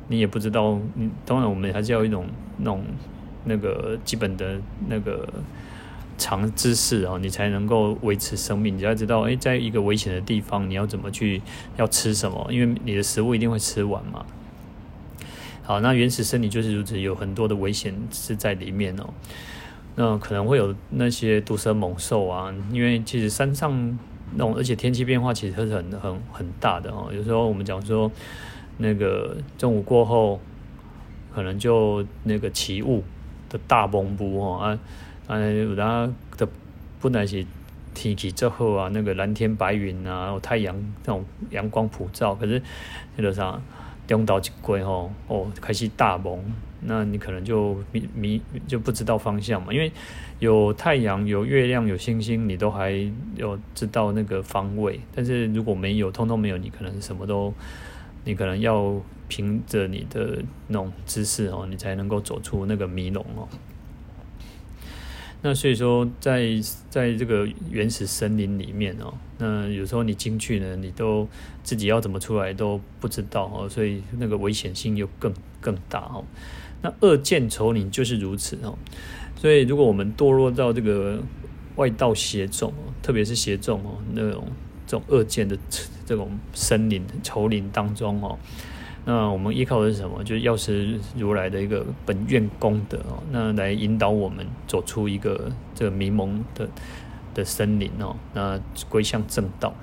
[0.08, 0.80] 你也不知道。
[0.94, 2.28] 你当然我们还是要一种
[2.60, 2.82] 那种
[3.44, 5.28] 那个基本的那个
[6.24, 8.78] 常知识啊，你才能够维持生命。
[8.78, 11.42] 你要知道，哎，在一个危险的地方，你要怎么去
[11.76, 12.48] 要吃什么？
[12.50, 14.26] 因为你的食物一定会吃完嘛。
[15.64, 19.10] 好，那原始森林就是如此，有很多的危险是在里面哦。
[19.96, 24.00] 那可能会有那些毒蛇猛兽啊，因为其实山上
[24.36, 27.12] 那种，而且天气变化其实是很很很大的哦。
[27.14, 28.10] 有时候我们讲说，
[28.78, 30.40] 那个中午过后，
[31.36, 33.04] 可能就那个起雾
[33.50, 34.80] 的大崩布哦啊
[35.28, 36.48] 啊，有的的
[37.00, 37.46] 不能是
[37.94, 42.62] 天气之后啊，那个蓝天白云啊，太阳那种阳光普照，可是
[43.16, 43.62] 那个啥。
[44.06, 46.38] 中岛一过吼，哦，开始大蒙，
[46.82, 49.90] 那你可能就迷迷就不知道方向嘛，因为
[50.40, 52.92] 有太阳、有月亮、有星星，你都还
[53.38, 55.00] 有知道那个方位。
[55.16, 57.54] 但是如果没有，通通没有，你可能什么都，
[58.26, 63.48] 你可能要凭着你的那种知识哦，你才能够走出那个迷龙哦。
[65.46, 66.48] 那所以说在，
[66.90, 71.28] 在在这个原始森林里面哦，那有时候你进去呢，你都
[71.64, 76.24] 自己要怎么出来都不知道哦，所以那个危险性又更更大哦。
[76.82, 78.78] 那恶见丛林就是如此哦，
[79.36, 81.22] 所以如果我们堕落到这个
[81.76, 84.48] 外道邪众，特别是邪众哦，那种
[84.88, 85.58] 这种恶见的
[86.06, 88.40] 这种森林丛林当中哦。
[89.06, 90.24] 那我们依靠的是什么？
[90.24, 96.70] 就是药师如来的一个本愿功德哦，那来引导我们走出一个这个迷蒙的
[97.34, 99.74] 的森林哦，那归向正道。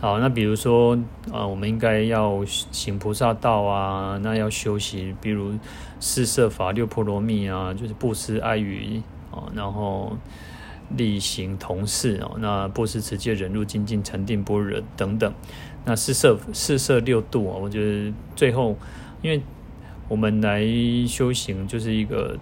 [0.00, 0.98] 好，那比如说
[1.30, 5.54] 啊，我们应该要行菩萨道啊，那要修习，比如
[6.00, 10.16] 四摄法、六波罗蜜啊，就是布施、爱语啊，然后
[10.96, 15.32] 力行同事哦，那布施、持戒、忍辱、精进、禅定、般若等等。
[15.86, 18.74] 那四摄四摄六度啊，我觉得最后，
[19.20, 19.42] 因为
[20.08, 20.62] 我们来
[21.06, 22.38] 修行就是一个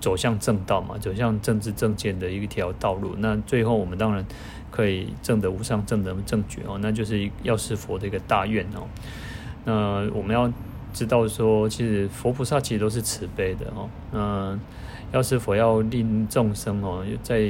[0.00, 3.14] 走向正道嘛，走向正知正见的一条道路。
[3.18, 4.24] 那最后我们当然
[4.70, 8.88] 可以证得无上正等正觉哦，那就是药师佛的一个大愿哦。
[9.66, 10.50] 那我们要
[10.94, 13.90] 知道说，其实佛菩萨其实都是慈悲的哦。
[14.10, 14.58] 那，
[15.12, 17.46] 药师佛要令众生哦，在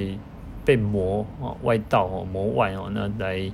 [0.64, 3.48] 被魔哦外道哦魔外哦那来。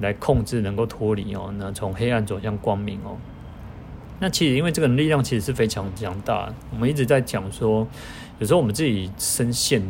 [0.00, 3.16] 来控制，能够脱离哦，那从黑暗走向光明哦。
[4.20, 7.86] 那其实因为这个力量其实是非常强大，我们一直在讲说，
[8.38, 9.82] 有时候我们自己深陷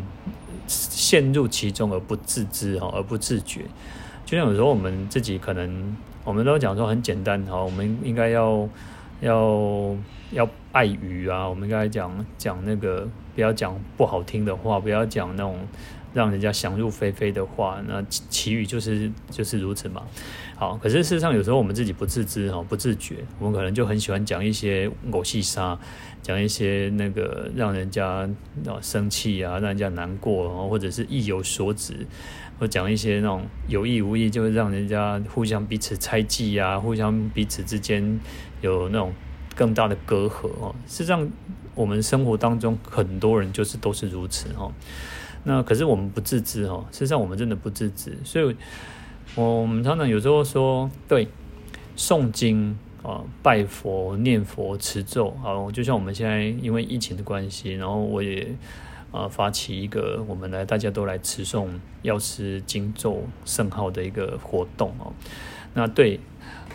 [0.67, 3.63] 陷入其中而不自知哈，而不自觉。
[4.27, 8.69] 就像有时候我们自己可能，我们都讲说很简单哈，我们应该要
[9.21, 9.97] 要
[10.33, 15.57] 要爱语啊，我们应该讲讲那个不要讲不好听的话，不要讲那种。
[16.15, 20.03] 让人家想入非非的话，那其余就是就是如此嘛。
[20.57, 25.79] 好，可是事实上有时候我们自己不自知哈，不自觉，我们可能就很喜欢讲一些狗戏沙，
[26.21, 28.29] 讲一些那个让人家
[28.67, 32.07] 啊生气啊，让人家难过，或者是意有所指，
[32.59, 38.19] 或讲一些那种有意无意就会让人家互相彼此猜忌啊，互相彼此之间
[38.61, 39.13] 有那种
[39.55, 40.75] 更大的隔阂哦。
[40.89, 41.31] 事实上，
[41.77, 44.73] 我们生活当中很多人就是都是如此哈。
[45.49, 48.55] 那可是我们不自知哦，事实上我们真的不自知，所以
[49.35, 51.27] 我们常常有时候说，对，
[51.97, 58.55] 诵经啊、拜佛、念佛、持咒，好，就像我们现在因为疫情的关系，然后我也
[59.11, 61.67] 啊发起一个我们来大家都来持诵
[62.03, 65.15] 药师经咒圣号的一个活动哦。
[65.73, 66.21] 那对。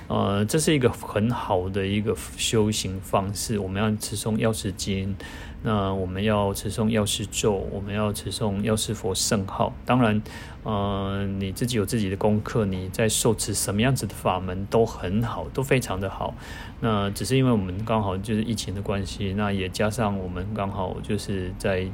[0.08, 3.58] 呃，这是一个很好的一个修行方式。
[3.58, 5.16] 我们要持诵药师经，
[5.64, 9.74] 那我们要持诵药师咒，我们要持诵药师佛圣号。
[9.86, 10.22] 当然，
[10.64, 16.36] 呃，你自己有自己的功课，你在受持什么样子的法门都很好，都非常的好。
[16.82, 21.88] 那只是因为我们刚好就是疫情的关系，那也加上我们刚好就是在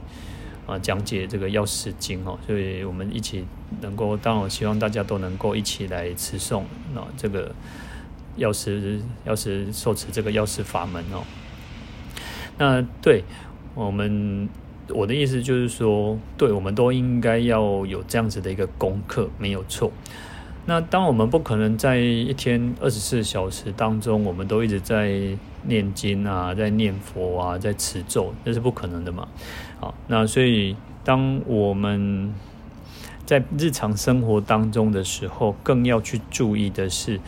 [0.66, 3.46] 啊、讲解这个药师经哦，所以我们一起
[3.82, 7.54] 能够，当然我希望大家都能够一起来持诵那这个。
[8.36, 11.24] 药师，药师受持这个药师法门哦。
[12.58, 13.24] 那对
[13.74, 14.50] 我们，
[14.90, 19.92] 我的意思就是说，对我们都应该要有这样子的一个功课，没有错。
[20.66, 29.28] 那当我们不可能在一天二十四小时当中，我们都一直在念经啊，在念佛啊，在持咒，那是不可能的嘛。
[29.80, 32.34] 好，那所以当我们
[33.26, 37.20] 在日常生活当中的时候，更要去注意的是。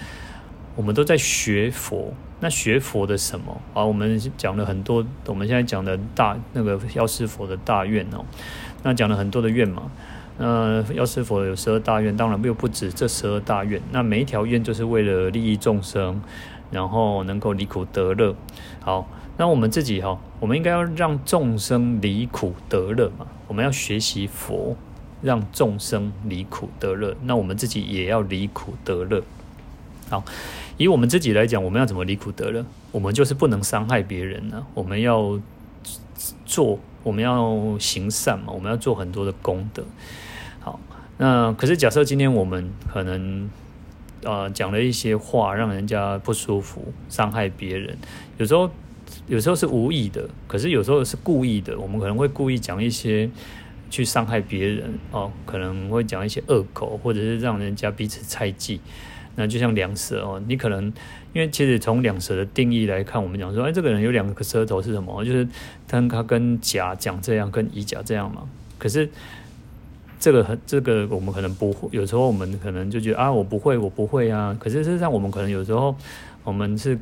[0.75, 3.83] 我们都在学佛，那学佛的什么啊？
[3.83, 8.23] 我们讲了很多，我们现在讲的大那个药师佛的大愿哦，
[8.83, 9.91] 那讲了很多的愿嘛。
[10.37, 13.79] 那药师佛有十二大愿，当然又不止这十二大愿。
[13.91, 16.21] 那每一条愿就是为了利益众生，
[16.71, 18.33] 然后能够离苦得乐。
[18.79, 19.07] 好，
[19.37, 23.27] 那我们自己哈，我们应该要让众生离苦得乐嘛。
[23.47, 24.75] 我们要学习佛，
[25.21, 27.15] 让众生离苦得乐。
[27.23, 29.21] 那我们自己也要离苦得乐。
[30.11, 30.23] 好。
[30.77, 32.65] 以我们自己来讲，我们要怎么离苦得乐？
[32.91, 35.39] 我们就是不能伤害别人呢、我们要
[36.45, 38.51] 做，我们要行善嘛。
[38.51, 39.83] 我们要做很多的功德。
[40.59, 40.79] 好，
[41.17, 43.49] 那可是假设今天我们可能
[44.23, 47.95] 呃讲了一些话，让人家不舒服，伤害别人。
[48.37, 48.69] 有时候
[49.27, 51.77] 有时候是无意的，可是有时候是故意的。
[51.77, 53.29] 我们可能会故意讲一些
[53.91, 58.81] 去伤害别人哦，可能会讲一些恶口，或者是让人家彼此猜忌。
[59.35, 60.85] 那就像两舌哦，你可能
[61.33, 65.23] 因为其实从两舌的定义来看，我们讲说，哎，这个人有两个舌头是什么？
[65.23, 65.47] 就是
[65.87, 68.43] 当他跟甲讲这样，跟乙讲这样嘛。
[68.77, 69.09] 可是
[70.19, 74.55] 这个很这个我们可能不会，有时候我们可能就觉得啊，我不会，我不会啊。
[74.59, 75.95] 可是事实上，我们可能有时候
[76.43, 76.99] 我们是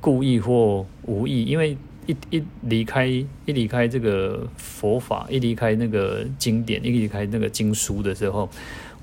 [0.00, 8.48] 故意或无意，因为一一离开一离开这个佛法，一离开那个经典，一离开那个经书的时候。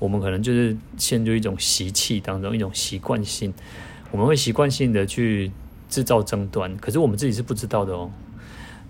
[0.04, 3.54] 我们可能就是陷入一种习气当中，一种习惯性，
[4.10, 5.50] 我们会习惯性的去
[5.88, 8.10] 制造争端，可是我们自己是不知道的哦。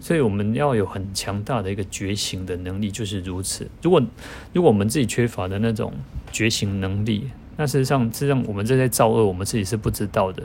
[0.01, 3.71] 所以我们要有很强大的一个觉醒的能力，就是如此。
[3.81, 4.03] 如果
[4.53, 5.93] 如果我们自己缺乏的那种
[6.33, 10.43] 觉醒能力，那事实上，实际上我们这些造恶，我们自己是不知道的。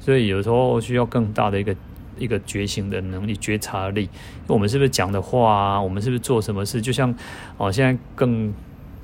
[0.00, 1.76] 所以有时候需要更大的一个
[2.18, 4.08] 一个觉醒的能力、觉察力。
[4.48, 5.80] 我们是不是讲的话啊？
[5.80, 6.82] 我们是不是做什么事？
[6.82, 7.14] 就像
[7.58, 8.52] 哦，现在更。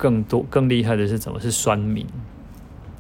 [0.01, 2.07] 更多更厉害的是怎么是酸民？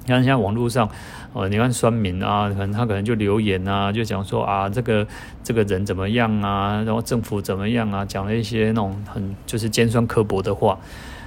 [0.04, 0.88] 你看现在网络上，
[1.32, 5.06] 呃，你看酸民啊，可能他可能就留言啊，就讲说啊，这个
[5.42, 10.78] 这个人怎么样啊，然后政府怎么样啊，讲了一些那种很就是尖酸刻薄的话。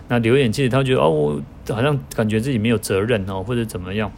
[0.10, 1.42] 那留言其实他觉得哦，我
[1.74, 4.12] 好像感觉自己没有责任哦，或者怎么样。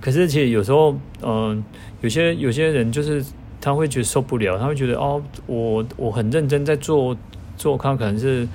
[0.00, 1.62] 可是其实有时候，嗯、
[2.00, 3.24] 有些有些人就是
[3.60, 7.16] 他会觉得受不了，他会觉得哦，我我很认真在做
[7.56, 8.48] 做，他可能是。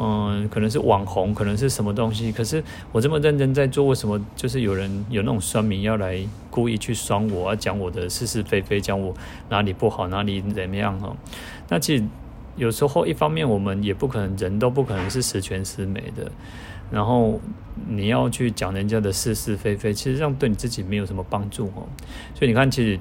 [0.00, 2.30] 嗯，可能是网红，可能是什么东西。
[2.30, 9.12] 可是我这么认真在做，为什么就是有人有那种酸民要来故意去酸我，要讲我的是是非非，讲我
[9.48, 11.16] 哪里不好，哪里怎么样哈？
[11.68, 12.04] 那其实
[12.56, 16.30] 有时候一方面我们也不可能，人都不可能是十全十美的。
[16.92, 17.40] 然后
[17.88, 21.88] 你要去讲人家的是是非非，其实这样对你自己没有什么帮助哦。
[22.34, 23.00] 所以你看，其实。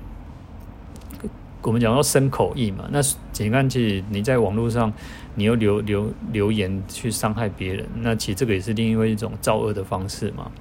[1.63, 3.01] 我们讲到深口意嘛，那
[3.39, 4.93] 你看，其实你在网络上，
[5.37, 10.51] 你又留留留言去伤害别人，那其实这个也是另外一种造恶的方式嘛。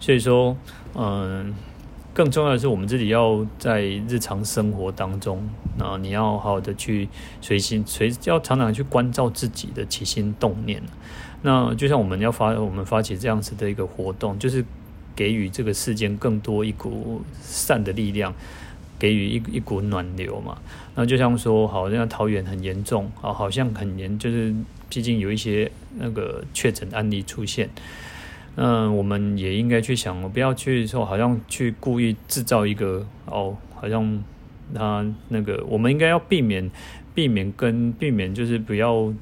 [0.00, 0.56] 所以说，
[0.94, 1.54] 嗯，
[2.14, 5.46] 更重要的是我们自己要在日常生活当中，
[5.78, 7.10] 啊，你要好好的去
[7.42, 10.82] 随心随要常常去关照自己的起心动念。
[11.42, 14.64] 那就像我们要发我们发起这样子的一个活动，就是
[15.14, 18.32] 给予这个世间更多一股善的力量。
[19.02, 20.56] 给予一一股暖流嘛，
[20.94, 24.54] 那就像说，好像桃园很严重啊，好像很严，就是
[24.88, 27.68] 毕竟有一些那个确诊案例出现，
[28.54, 34.22] 嗯，我们也应该去想，不要去说，好像去故意制造一个哦，好像
[34.72, 36.70] 他那个，我们应该要避免。
[37.14, 39.12] 避免跟避免就是不要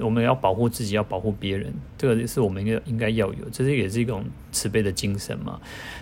[0.00, 5.60] 我们要保护自己，要保护别人，这个是我们应该应该要有，这是也是一种慈悲的精神嘛。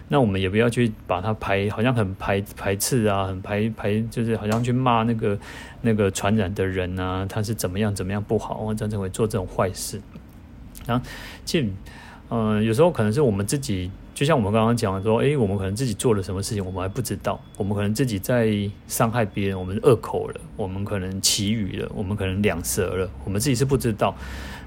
[0.09, 5.39] 那我们也不要去把它排，好像很排排斥啊，很排排，就是好像去骂那个
[5.83, 10.01] 那个传染的人啊，他是怎么样怎么样不好，或者会做这种坏事。
[10.87, 11.05] 然后，
[12.31, 13.91] 嗯，有时候可能是我们自己。
[14.15, 17.41] 就像我们刚刚讲的说，诶，我们可能自己做了什么事情，我们还不知道。
[17.57, 18.53] 我们可能自己在
[18.89, 24.13] 伤害别人，我们恶口了，我们可能綺语了，我们可能两舌了，我们自己是不知道。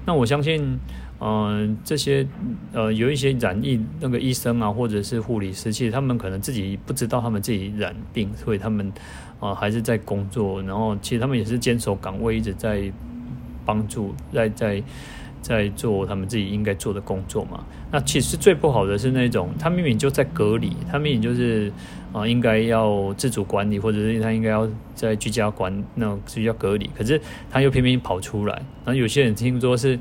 [0.06, 0.78] 那我相信，
[1.20, 2.26] 嗯、这些
[2.72, 8.90] 呃有一些染疫那个医生啊，或者是护理师，其实他们可能自己不知道他们自己染病，所以他们
[9.38, 12.90] 啊、还是在工作，然后其实他们也是坚守岗位，一直在
[13.66, 14.82] 帮助，在在。
[15.42, 17.62] 在做他们自己应该做的工作嘛？
[17.90, 21.70] 那其实最不好的是那种，他明明就在隔离，他明明就是
[22.12, 27.20] 啊、应该要自主管理，或者是他应该要在居家管那居家隔离，可是
[27.50, 28.54] 他又偏偏跑出来。
[28.84, 29.98] 然后有些人听说是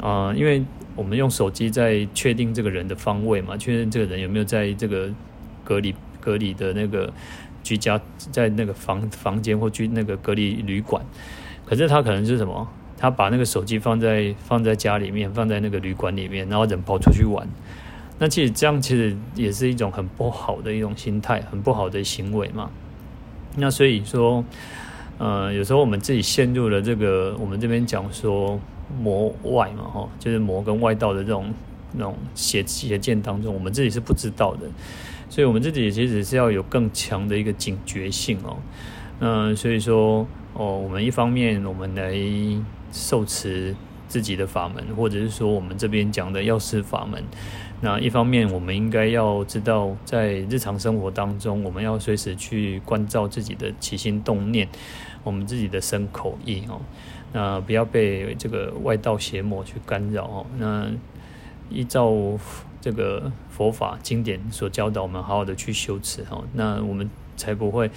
[0.00, 0.62] 啊、因为
[0.96, 5.08] 我们用手机在确定这个人的方位嘛，确认这个人有没有在这个
[5.62, 7.12] 隔离隔离的那个
[7.62, 11.04] 居家，在那个房房间或居那个隔离旅馆，
[11.64, 12.68] 可是他可能是什么？
[13.02, 17.44] 他把那个手机放在放在家里面，放在那个旅馆里面，然后人跑出去玩。
[18.20, 22.70] 那其实这样其实也是一种很不好的一种心态，很不好的行为嘛。
[23.56, 24.44] 那所以说，
[25.18, 28.60] 呃，有时候我们自己陷入了这个，我们这边讲说
[29.02, 31.52] 魔外嘛，哈，就是魔跟外道的这种
[31.94, 34.70] 那种邪邪见当中，我们自己是不知道的。
[35.28, 38.58] 所以我们自己其实是要有更强的一个警觉性哦。
[39.18, 40.24] 嗯、所以说
[40.54, 42.14] 哦，我们一方面我们来。
[42.92, 43.74] 受持
[44.06, 47.24] 自己的法门，或者是说我们这边讲的药师法门。
[47.80, 54.68] 那一方面，我们应该要知道，在日常生活当中，我们要随时去关照自己的起心动念，
[55.24, 56.80] 我们自己的身口意哦。
[57.32, 60.46] 那不要被这个外道邪魔去干扰哦。
[60.58, 60.86] 那
[61.70, 62.12] 依照
[62.80, 66.44] 这个佛法经典所教导，我们好好的去修持哦。
[66.52, 67.90] 那我们才不会，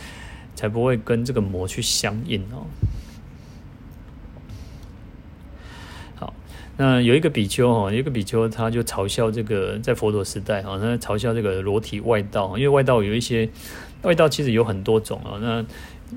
[0.56, 2.66] 才不会跟这个魔去相应哦。
[6.78, 13.50] 那有一个比丘哈，有一个比丘他就嘲笑这个在佛陀时代哈，他嘲笑这个裸体外道，因为外道有一些
[14.02, 15.40] 外道其实有很多种啊。
[15.42, 15.66] 那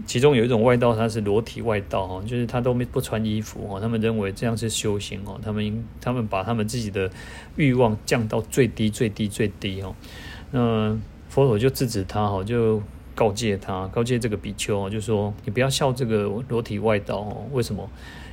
[0.04, 7.08] 其中有一种外道，他是裸体外道哈，就是他都没不穿衣服哈，他们认为这样是修行哦，他们他们把他们自己的
[7.54, 9.94] 欲望降到最低最低最低哦。
[10.50, 10.98] 那
[11.28, 12.82] 佛陀就制止他哈，就
[13.14, 17.88] 告诫他，告诫这个比丘就说你不要笑这个裸体外道哦，为什么？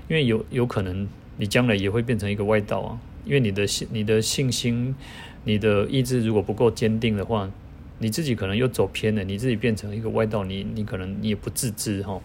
[0.09, 1.07] 因为有有可能。
[1.37, 4.95] 你将来也会变成一个外道啊，因为你的信、你的信心、
[5.43, 7.51] 你的意志如果不够坚定的话，
[7.99, 12.21] 你自己可能又走偏了，你自己变成一个外道，你你可能你也不自知哈。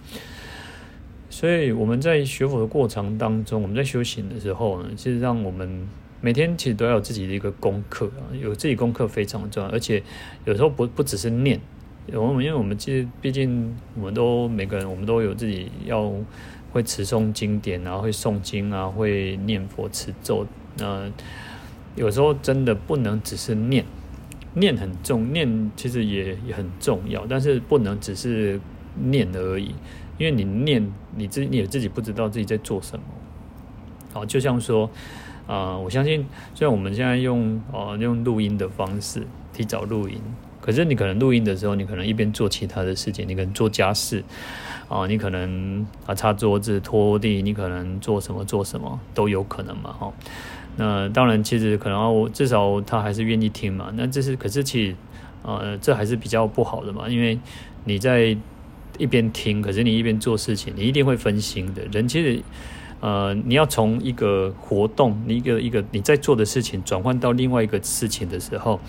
[1.29, 5.89] 所以我们在学佛的过程当中，我们在修行的时候呢，其实让我们
[6.21, 10.03] 每天其实都要有自己的一个功课啊，有自己功课非常重要，而且
[10.45, 11.61] 有时候不不只是念，
[12.13, 16.13] 我们因为我们其实毕竟我们都每个人我们都有自己要。
[16.73, 20.47] 会持诵经典啊，会诵经啊，会念佛持咒。
[20.79, 21.11] 呃，
[21.97, 23.85] 有时候真的不能只是念，
[24.55, 28.61] 念很重，念其实也也很重要，但是不能只是
[28.95, 29.75] 念而已，
[30.17, 33.05] 因为你念你自你也自己不知道自己在做什么。
[34.13, 34.87] 好，就像说，
[35.47, 40.21] 啊、呃，我相信，虽然我们现在用啊、呃、用录音的方式提早录音，
[40.61, 44.23] 可是你可能录音的时候，你可能一边做其他的事情，你可能做家事。
[44.91, 50.13] 啊，你可能啊擦桌子、拖地，你可能做什么做什么都有可能嘛，哈。
[50.77, 53.93] 那当然，其实可能我至少他还是愿意听嘛。
[53.95, 54.97] 那这是可是其实，
[55.43, 57.39] 呃，这还是比较不好的嘛，因为
[57.85, 58.37] 你在
[58.99, 61.83] 一边听，可是你一边做事情，你一定会分心的。
[61.93, 62.43] 人其实，
[62.99, 68.81] 呃，你要从一个活动，你一个一个你在做的事情转换到另外一个事情的时候，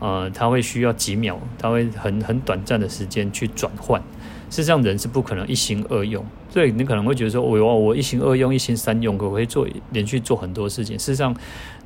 [0.00, 4.02] 呃，他会需要几秒，他会很很短暂的时间去转换。
[4.48, 11.34] 事实上，人是不可能一心二用，所以你可能会觉得说：“我我一心二用，一心三用，可不可以做连续做很多事情？”事实上，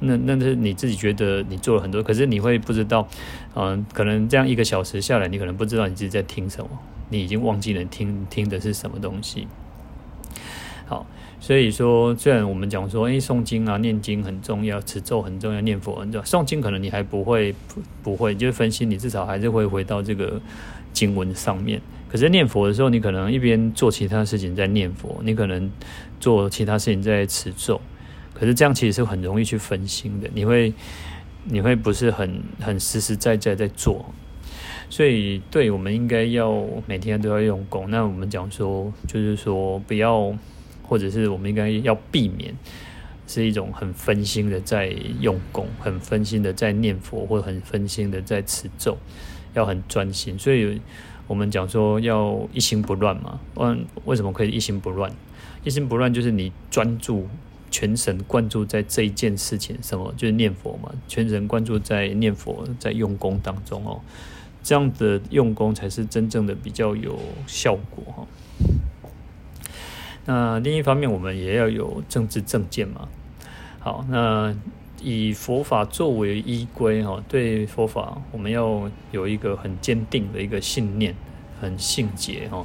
[0.00, 3.08] 那那是你自己觉得你做了很多，可是你会不知道，
[3.54, 6.68] 嗯，可能这样一个小时下来，你可能不知道你自己在听什么，
[7.08, 9.48] 你已经忘记了听听的是什么东西。
[10.86, 11.06] 好，
[11.40, 16.24] 所以说，虽然我们讲说，哎，诵经啊、念经很重要，持咒很重要，念佛很重要。
[16.24, 20.40] 诵经可能你还不会不不会，就是分析，你至少还是会回到这个
[20.92, 21.80] 经文上面。
[22.10, 25.70] 可是念佛的时候，你可能一边做其他事情在念佛，你可能
[26.18, 27.80] 做其他事情在持咒。
[28.34, 30.72] 可是这样其实是很容易去分心的，你会
[31.44, 34.12] 你会不是很很实实在在在做。
[34.88, 37.88] 所以，对，我们应该要每天都要用功。
[37.88, 40.36] 那我们讲说，就是说不要，
[40.82, 42.52] 或者是我们应该要避免，
[43.28, 44.88] 是一种很分心的在
[45.20, 48.98] 用功，很分心的在念佛，或者很分心的在持咒，
[49.54, 50.36] 要很专心。
[50.36, 50.80] 所以。
[51.30, 55.12] 我们讲说要一心不乱嘛，问为什么可以一心不乱？
[55.62, 57.28] 一心不乱就是你专注
[57.70, 64.00] 全神贯注在这一件事情，什么就是念佛嘛，全神贯注在念佛，在用功当中哦，
[64.64, 67.16] 这样的用功才是真正的比较有
[67.46, 68.26] 效果哈。
[70.24, 73.06] 那另一方面，我们也要有政治正见嘛。
[73.78, 74.52] 好，那
[75.02, 81.14] 以佛法作为依归哈，对佛法我们要有一个很坚定的一个信念，
[81.60, 82.64] 很信解哈。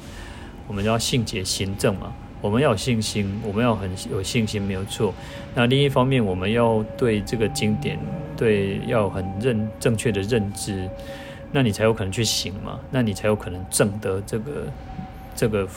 [0.68, 5.14] 我们要信解行正嘛，我们要有信心，我们要很有信心没有错。
[5.54, 8.00] 那另一方面，我们要对这个经典
[8.36, 10.90] 对要很认正确的认知，
[11.52, 14.68] 那你才有可能去行嘛，那你才有可能证得这个。
[15.36, 15.68] 这个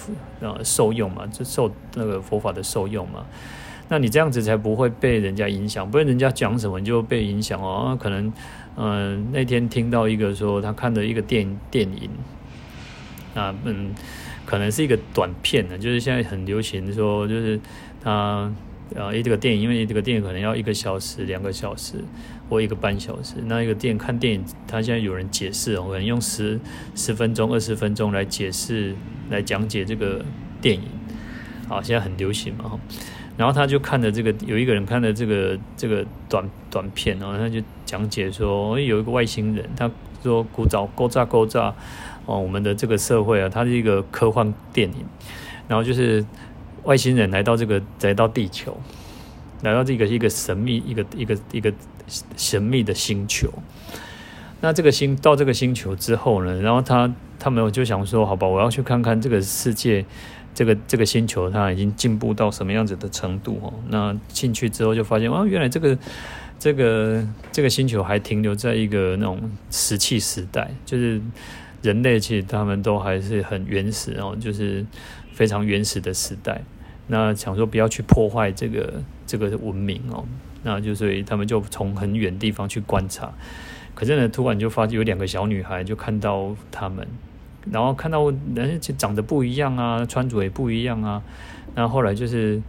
[0.40, 3.26] 呃受用嘛，就受那个佛法的受用嘛，
[3.88, 7.96] 那你这样子才不会被人家影响，不然人家讲什么你就被影响哦。
[8.00, 8.32] 可能
[8.76, 12.08] 嗯、那天听到一个说他看的一个电电影
[13.34, 13.92] 啊，嗯，
[14.46, 17.60] 可能是一个短片呢，就是现在很流行说就是
[18.02, 18.50] 他。
[18.96, 22.02] 啊，一这个电影，因为这个电影可能要一个小时、两个小时
[22.48, 23.34] 播一个半小时。
[23.46, 26.58] 那一个电影看电影，他现在有人解释哦，可能用十
[26.94, 28.94] 十分钟、二十分钟来解释、
[29.30, 30.24] 来讲解这个
[30.60, 30.82] 电影。
[31.68, 32.78] 好，现在很流行嘛。
[33.36, 39.90] 然后他就看了这个，有一个人看了这个这个短短片哦，他就讲解说，有一个外星人，他
[40.22, 41.74] 说古早勾炸勾炸
[42.26, 45.04] 哦，我们的这个社会啊，它是一个科幻电影，
[45.68, 46.24] 然后就是。
[46.84, 48.74] 外星人来到这个，来到地球，
[49.62, 51.70] 来到这个一个神秘、一个一个一个
[52.36, 53.52] 神秘的星球。
[54.60, 60.04] 那这个星到这个星球之后呢，然后他他们就想说，好吧，我要去看看这个世界，
[60.54, 63.72] 这个这个星球它已经进步到什么样子的程度哦。
[63.88, 65.96] 那进去之后就发现，哦，原来这个
[66.58, 69.40] 这个这个星球还停留在一个那种
[69.70, 71.20] 石器时代，就是
[71.82, 74.84] 人类其实他们都还是很原始哦，就是。
[75.30, 76.60] 非常原始的时代，
[77.06, 78.94] 那想说不要去破坏这个
[79.24, 80.24] 这个文明哦，
[80.62, 83.32] 那就所以他们就从很远地方去观察，
[83.94, 87.06] 可是呢，突然就发现有两个小女孩就看到他们，
[87.70, 91.22] 然后看到人就长得不一样啊，穿着也不一样啊，
[91.74, 92.60] 那后，来就是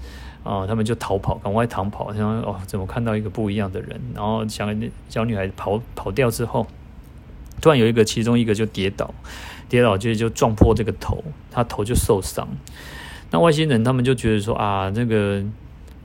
[0.43, 3.99] 啊、他们就逃跑，赶快逃跑，想说哦，怎么看到一个不一样的人？
[4.15, 4.73] 然后想
[5.09, 6.65] 小女孩跑跑掉之后，
[7.61, 9.13] 突然有一个其中一个就跌倒。
[9.67, 12.47] 跌倒就就撞破这个头，他头就受伤。
[13.29, 15.43] 那外星人他们就觉得说啊，那个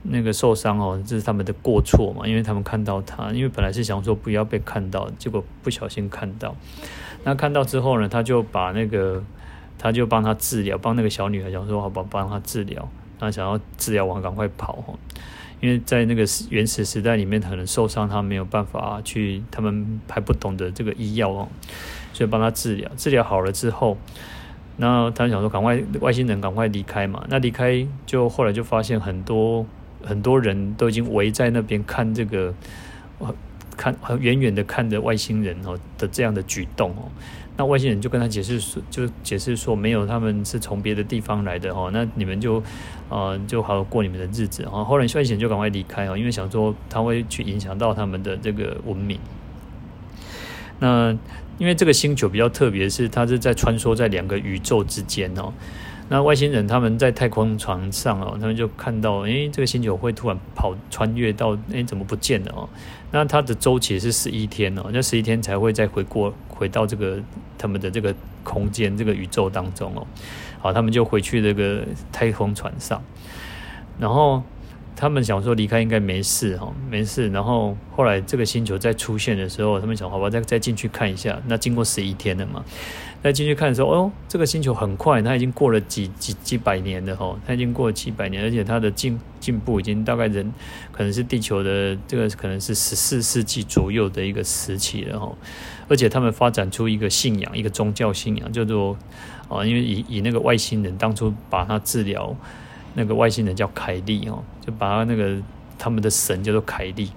[0.07, 6.55] 那个受伤哦，这是他们的过错嘛，因为他们看到他，因为本来是想说不要被看到，结果不小心看到。
[7.23, 9.23] 那看到之后呢，他就把那个
[9.77, 12.87] 他就帮他治疗，帮那个小女孩想说好吧，帮他治疗。
[13.17, 14.99] 他想要治疗完赶快跑哦，
[15.61, 21.47] 因为在那个原始时代里面，可能受伤他没有办法去，他们还不懂得这个医药哦。
[22.11, 23.97] 所以帮他治疗，治疗好了之后，
[24.77, 27.25] 然后他想说赶快外星人赶快离开嘛。
[27.29, 29.65] 那离开就后来就发现很多
[30.05, 32.53] 很多人都已经围在那边看这个，
[33.75, 37.11] 看远远的看着外星人哦的这样的举动哦。
[37.57, 41.89] 那外星人就跟他解释说，就解释说没有，他们是从别的地方来的哦。
[41.93, 42.61] 那你们就
[43.09, 44.83] 呃就好好过你们的日子哦。
[44.83, 49.19] 后来外星人就赶快离开哦，因为想说他会去影响到他们的这个文明。
[50.79, 51.17] 那
[51.57, 55.53] 因为这个星球比较特别，是它是在穿梭在两个宇宙之间哦。
[56.07, 62.69] 那外星人他们在太空船上哦，他们就看到，诶，这个星球会突然跑穿越到，诶，怎么不见了哦？
[63.11, 67.19] 那它的周期是十一天哦，那十一天才会再回过回到这个
[67.57, 70.05] 他们的这个空间这个宇宙当中哦。
[70.59, 73.01] 好，他们就回去这个太空船上，
[73.99, 74.43] 然后。
[74.97, 77.27] 他们想说离开应该没事哈，没事。
[77.27, 81.37] 然后后来这个星球再出现的时候，他们想好吧，再再进去看一下。
[81.47, 82.63] 那经过十一天了嘛，
[83.25, 90.53] 再进去看的时候，哦，这个星球很快，它已经过了几几几百年了哈，它已经过了几百年，而且它的进进步已经大概人
[90.91, 95.35] 可能是地球的这个可能是十四世纪左右的一个时期了哈。
[95.87, 98.95] 而且他们发展出一个信仰，一个宗教信仰，叫做
[99.49, 102.35] 啊，因为以以那个外星人当初把它治疗。
[102.93, 105.35] 那个外星人叫凯利哦，就把他那个
[105.79, 107.09] 他们的神叫做凯利，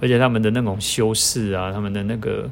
[0.00, 2.48] 而且他们的那种修士啊，他们的那个，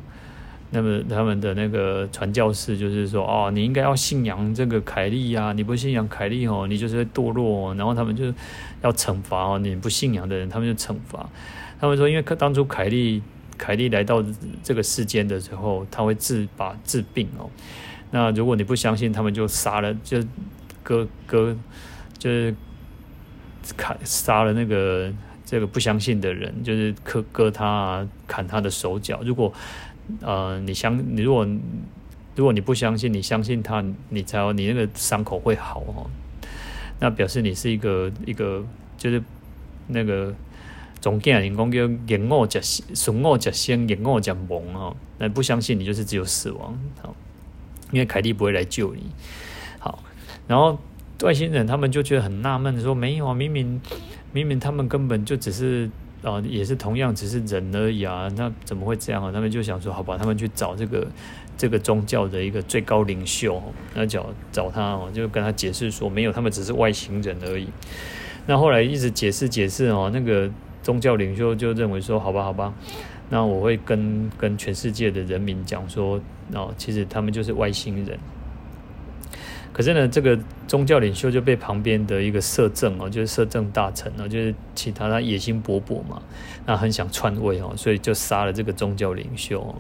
[0.71, 8.33] 那么他们的那个传教士就是说哦，你应该要信仰这个凯利啊，你不信仰凯利哦，你就是会堕落哦，然后他们就
[8.83, 11.29] 要惩罚哦，你不信仰的人，他们就惩罚。
[11.81, 13.23] 他们说，因为当初凯利
[13.59, 14.25] 凯利来到
[14.63, 17.51] 这个世间的时候，他会治把治病哦，
[18.11, 20.23] 那如果你不相信，他们就杀了，就
[20.83, 21.57] 割割。
[22.19, 22.55] 就是
[23.79, 25.11] 砍杀了那个
[25.43, 29.23] 这个不相信的人，就是割割他，砍他的手脚。
[29.25, 29.51] 如果
[30.21, 31.47] 呃你相你如果
[32.37, 36.09] 如果你不相信，你相信他，你才你那个伤口会好哦。
[37.01, 38.65] 那表示你是一个一个
[38.97, 39.23] 就是
[39.89, 40.35] 那个
[41.01, 47.15] 总经人讲叫言恶假损恶假先，言恶假蒙哦，那不相信你就是只有死亡，好，
[47.91, 49.03] 因为凯蒂不会来救你，
[49.79, 50.03] 好，
[50.47, 50.79] 然后
[51.23, 53.81] 外星人他们就觉得很纳闷，说没有啊，明明
[54.33, 55.91] 明明他们根本就只是。
[56.23, 59.33] 啊、呃，也是同样只是人而已啊，那怎么会这样啊？
[59.33, 61.07] 他们就想说，好吧，他们去找这个
[61.57, 63.63] 这个宗教的一个最高领袖，
[63.95, 67.69] 那找找他哦，就跟他解释说，没有，他们只是外星人而已。
[68.47, 70.51] 那后来一直解释解释哦，那个
[70.83, 72.73] 宗教领袖就认为说，好吧，好吧，
[73.29, 76.21] 那我会跟跟全世界的人民讲说，
[76.53, 78.19] 哦，其实他们就是外星人。
[79.81, 86.21] 可是呢，这个宗教领袖就被旁边的一个摄政哦，就是摄政大臣哦，就是其他他野心勃勃嘛，
[86.67, 89.75] 那很想篡位哦，所以就杀了这个宗教领袖。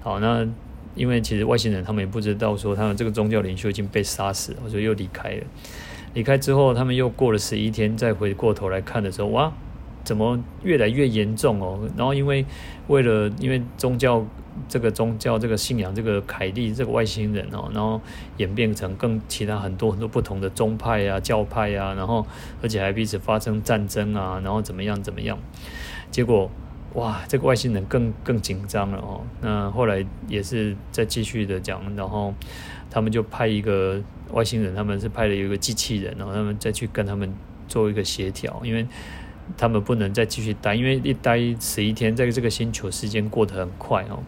[0.00, 0.46] 好，那
[0.94, 5.42] 因为其实外星人他们也不知道说他们这个宗教领袖已经被杀死了，所以又离开了。
[6.14, 9.52] 离开之后，他们又过了十一天，再回过头来看的时候，哇，
[10.04, 11.78] 怎么越来越严重哦？
[11.96, 12.44] 然后因为
[12.88, 14.24] 为了因为宗教。
[14.68, 17.98] 这个宗教、这个信仰、这个凯蒂、这个外星人哦，然后
[18.36, 22.26] 演变成更其他很多很多不同的宗派啊、教派啊，然后
[22.62, 25.38] 而且还彼此发生战争啊，然后怎么样怎么样？
[26.10, 26.50] 结果
[26.92, 29.22] 哇，这个外星人更更紧张了哦。
[29.40, 32.34] 那后来也是再继续的讲，然后
[32.90, 37.34] 他们就派一个外星人，他们是派了一个机器人，然后他们再去跟他们
[37.68, 38.86] 做一个协调，因为。
[39.56, 44.22] 他们不能再继续待，因为一待十一天，在这个星球时间过得很快哦。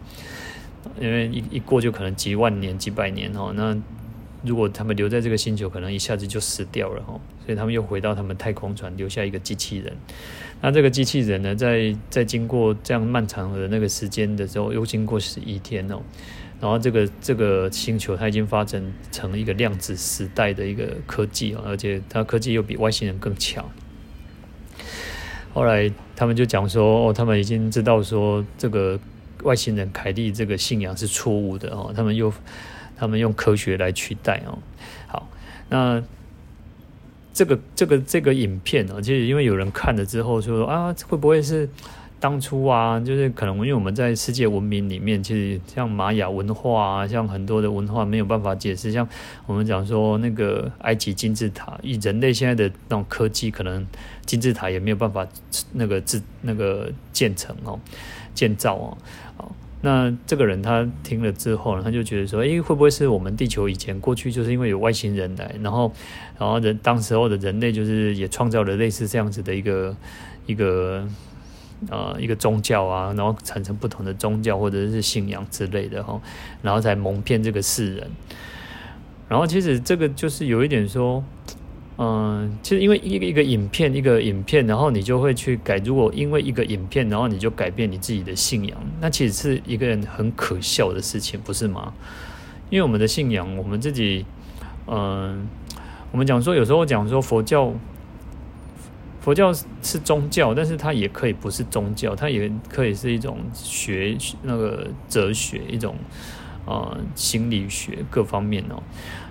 [0.99, 3.51] 因为一一过就可能几万年、几百年哦。
[3.55, 3.75] 那
[4.43, 7.19] 如果他们留在这个星球，可能一下子就死掉了哦。
[7.43, 9.91] 所以他们又回到他们太空船，留下一个机器人。
[10.61, 16.01] 那这个机器人呢，在在经过这样漫长的那个时间的时候，又经过十一天哦。
[16.61, 23.65] 然后这个这个星球它已经发展成一个量子时代的一个科技哦，而且它科技又比外星人更强。
[25.55, 28.99] 后来他们就讲说，哦，他们已经知道说这个
[29.43, 32.31] 外星人凯蒂这个信仰是错误的哦，他们又
[32.97, 34.59] 他们用科学来取代哦。
[35.07, 35.29] 好，
[35.69, 36.03] 那
[37.33, 41.69] 这个这个这个影片哦，就是因为有人看了之后说啊，会不会是？
[42.17, 48.91] 当初啊，就是可能因为我们在世界文明里面，其实像玛雅文化啊，像很多的文化没有办法解释。
[48.91, 49.07] 像
[49.45, 53.85] 我们讲说那个埃及金字塔，以人类现在的那种科技，可能
[54.25, 55.27] 金字塔也没有办法
[55.73, 57.79] 那个制那个建成哦，
[58.33, 58.97] 建造哦。
[59.81, 65.93] 那这个人他听了之后呢，他就觉得说，诶，会不会是我们地球以前过去就是因为有外星人来，然后
[66.39, 69.95] 然后人当时候的人类就是也创造了类似这样子的一个
[70.47, 71.07] 一个。
[71.89, 76.19] 呃，一个宗教啊，然后产生不同的宗教或者是信仰之类的哈，
[76.61, 78.09] 然后才蒙骗这个世人。
[79.27, 81.23] 然后其实这个就是有一点说，
[81.97, 85.77] 嗯、其实因为一个一个影片，一个影片，然后你就会去改。
[85.77, 91.93] 如果因为一个影片，然后你就改变你自己的信仰，那其实是一个人很可笑的事情，不是吗？
[92.69, 94.25] 因为我们的信仰，我们自己，
[94.87, 95.47] 嗯、
[96.11, 97.73] 我们讲说，有时候讲说佛教。
[99.25, 99.51] 佛教
[99.81, 105.95] 是宗教，但是它也可以不是宗教，它也可以是一种学那个哲学，一种
[106.67, 108.83] 呃心理学各方面哦，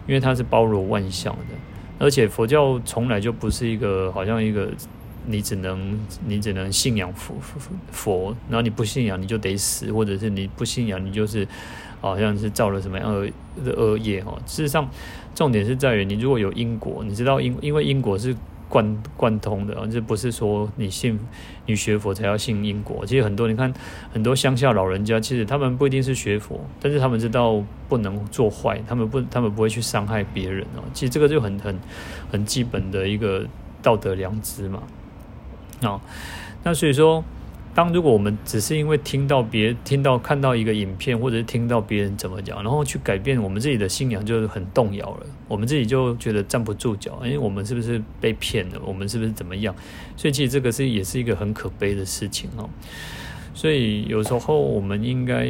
[0.08, 1.54] 因为它是包罗万象的，
[2.00, 4.68] 而且佛教从来就不是一个好像一个
[5.26, 7.36] 你只能 你只能信仰佛
[7.92, 11.46] 佛，然后你不信仰你就得死，或者是你不信仰你就是
[12.00, 13.30] 好像是造了什么样
[13.64, 14.36] 的恶业哦。
[14.44, 14.90] 事实上，
[15.36, 18.34] 重点是在于你如果有因果，你知道因因为因果是。
[18.74, 21.16] 贯贯通的啊，这不是说你信
[21.64, 23.06] 你学佛才要信因果。
[23.06, 23.72] 其实很多你看
[24.12, 30.82] 很多乡下老人家，其实他们不一定是学佛，但是他们知道不能做坏，他们不他们不会去伤害别人哦。
[30.92, 31.78] 其实这个就很很
[32.32, 33.46] 很基本的一个
[33.80, 34.82] 道德良知嘛。
[35.82, 36.00] 啊，
[36.64, 37.22] 那所以说。
[37.74, 45.26] 当如果我们只是因为听到别听到看到一个影片，或者是听到别人怎么讲，然后去改变我们自己的信仰，就很动摇了。
[45.48, 48.80] 我们自己就觉得站不住脚，哎，我们是不是被骗了？
[48.84, 49.74] 我们是不是怎么样？
[50.16, 52.70] 所以其实这个是也是一个很可悲的事情哦。
[53.54, 55.48] 所以有时候我们应该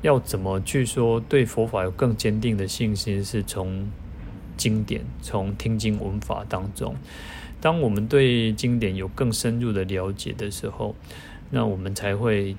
[0.00, 3.86] 要怎么去说对佛法有更坚定的信心，是从
[4.56, 6.96] 经典、从听经闻法当中。
[7.60, 10.94] 当我们对经典有更深入的了解的时候，
[11.50, 12.56] 那我们才会，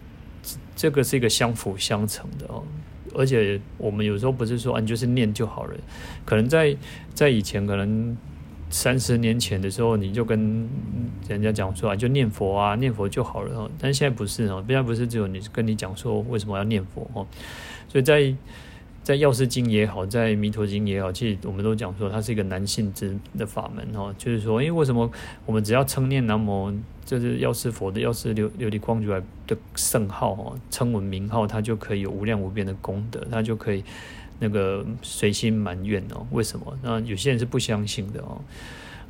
[0.75, 2.63] 这个是一个相辅相成的哦。
[3.15, 5.73] 而且我们有时候不是说啊，你就是念就好了。
[6.25, 6.75] 可能在
[7.13, 8.15] 在以前，可能
[8.69, 10.67] 三十年前的时候，你就跟
[11.27, 13.71] 人家讲说啊，就念佛啊，念佛就好了。
[13.79, 17.25] 但现在不是哦，现在不是只有你跟你讲说为什么要念佛哦。
[17.87, 18.33] 所以在
[19.07, 25.09] 在药师经也好，在弥陀经也好，其实我们都讲说它是一个男性之的法门哦，就是说，因为为什么
[25.45, 33.81] 我们只要称念南无，就是药师佛的药师琉琉璃光如来的圣号哦，称闻名号，它就可以有无量无边的功德，它就可以
[34.39, 36.27] 那个随心满愿哦。
[36.31, 36.77] 为什么？
[36.83, 38.41] 那有些人是不相信的哦。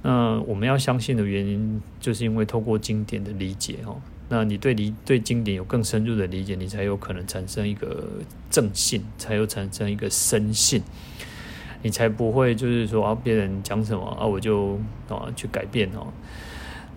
[0.03, 3.99] 那我们要相信的原因，就是因为透过经典的理解哦。
[4.29, 8.05] 那你对理对经典有更深入的理解，你才有可能产生一个
[8.49, 10.83] 正信，才有产生一个深信，
[11.81, 16.07] 你才不会就是说啊，别人讲什么啊，我就啊去改变哦。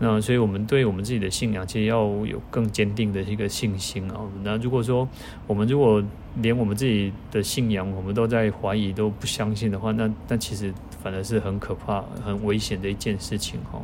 [0.03, 4.21] 那所以我们对我们自己的信仰，其实要有更坚定的一个信心啊。
[4.43, 5.07] 那如果说
[5.47, 6.03] 我们如果
[6.41, 10.73] 连我们自己的信仰，我们都在怀疑、都不相信的话，那那其实
[11.03, 13.81] 反而是很可怕、很危险的一件事情哈。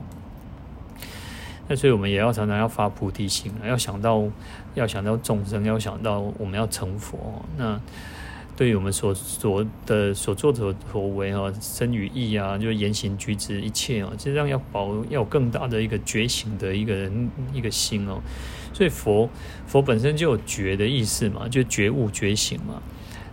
[1.68, 4.22] 那所以，我们也要常常要发菩提心，要想到，
[4.74, 7.44] 要想到众生，要想到我们要成佛。
[7.56, 7.80] 那
[8.56, 17.10] 对于我们所所的所做的所为啊，身与意啊，就言行举止一切啊，实际上要保要有更大的一个觉醒的一个
[17.52, 18.20] 一个心哦。
[18.72, 19.28] 所以佛
[19.66, 22.80] 佛本身就有觉的意思嘛，就觉悟觉醒嘛。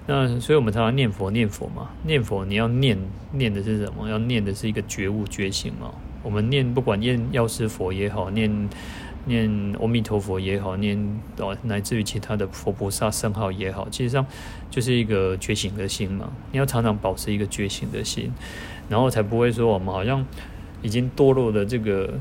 [0.05, 2.97] 那所以我们常常念佛念佛嘛，念佛你要念
[3.31, 4.09] 念的是什么？
[4.09, 5.93] 要念的是一个觉悟觉醒嘛。
[6.23, 8.69] 我们念不管念药师佛也好，念
[9.25, 10.97] 念阿弥陀佛也好，念
[11.37, 14.25] 哦乃至于其他的佛菩萨圣号也好，其实上
[14.69, 16.31] 就是一个觉醒的心嘛。
[16.51, 18.31] 你要常常保持一个觉醒的心，
[18.89, 20.25] 然后才不会说我们好像
[20.81, 22.13] 已经堕落的这个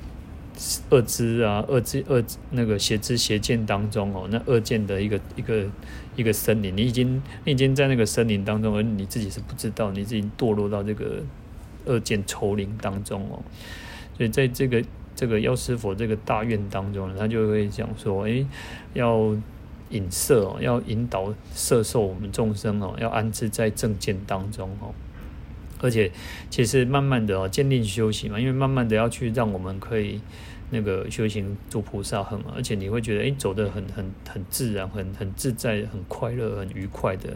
[0.90, 5.66] 恶知啊、恶知恶那个邪知邪见当中哦，那恶见的一个一个
[6.14, 11.22] 一个森林，你已经你已经在那个森林当中，而你自己是不知道，你自己堕落到这个
[11.86, 13.42] 恶见丛林当中哦。
[14.17, 14.83] 所以在这个
[15.15, 18.47] 这个药师佛这个大愿当中呢，他就会讲说，诶，
[18.95, 19.35] 要
[19.91, 24.95] 引摄哦，要引导摄受我们众生哦，要安置在正见当中哦。
[25.81, 26.11] 而且
[26.49, 30.21] 其实慢慢的哦，坚定修行嘛，因为慢慢的要去让我们可以。
[30.75, 37.29] 那个修行做菩萨很，而且你会觉得，哎，走得很很很自然，很很自在，很快乐，很愉快的。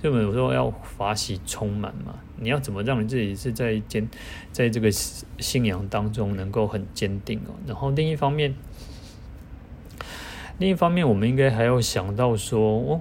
[0.00, 4.08] 所以我们有时候要法喜充满嘛，你要怎么让你自己是在坚，
[4.52, 7.54] 在这个信仰当中能够很坚定哦。
[7.66, 8.54] 然后另一方面，
[10.58, 13.00] 另一方面，我们应该还要想到说，哦，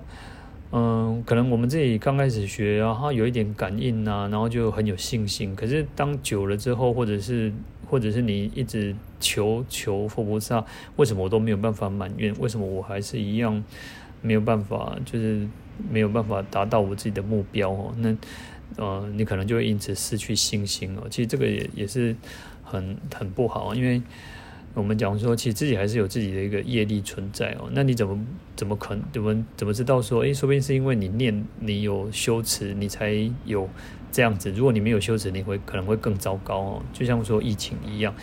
[0.71, 5.55] 嗯，可能我们自己刚开始学，然后有一点感应啊，然后就很有信心。
[5.55, 7.53] 可是当久了之后，或者是
[7.89, 10.65] 或者是你一直求求佛菩萨，
[10.97, 12.35] 为什么我都没有办法满愿？
[12.39, 13.63] 为什么我还是一样
[14.21, 15.47] 没有办法，就是
[15.89, 17.93] 没有办法达到我自己的目标哦？
[17.99, 18.15] 那
[18.75, 21.07] 呃，你可能就会因此失去信心哦。
[21.09, 22.13] 其实这个也也是
[22.61, 24.01] 很很不好，因为
[24.77, 27.67] 我们讲说，其实自己还是有自己的一个业力存在哦。
[27.71, 28.25] 那你怎么
[28.55, 33.13] 怎么可能怎么怎么知道说，诶，说不定是因为你念你有修持，你才
[33.45, 33.69] 有。
[34.09, 36.81] 这样子，如果你没有修持，你会可能会更糟糕哦。
[36.93, 38.15] 就像说疫情一样，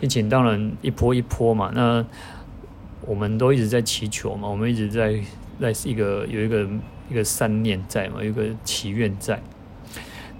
[0.00, 1.72] 疫情当然一波一波嘛。
[1.74, 2.04] 那
[3.06, 5.18] 我们都一直在祈求嘛，我们一直在
[5.58, 6.68] 在一个有一个
[7.10, 9.42] 一个善念在嘛，有一个祈愿在。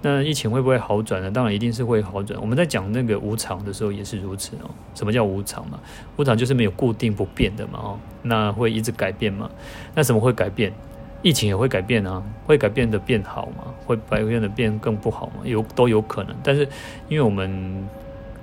[0.05, 1.31] 那疫情会不会好转呢？
[1.31, 2.39] 当然一定是会好转。
[2.41, 4.69] 我们在讲那个无常的时候也是如此哦。
[4.93, 5.79] 什么叫无常嘛？
[6.17, 7.99] 无常就是没有固定不变的嘛哦。
[8.21, 9.49] 那会一直改变嘛？
[9.95, 10.73] 那什么会改变？
[11.21, 13.63] 疫情也会改变啊，会改变的变好吗？
[13.85, 15.35] 会改变的变更不好吗？
[15.45, 16.35] 有都有可能。
[16.43, 16.67] 但是
[17.07, 17.87] 因为我们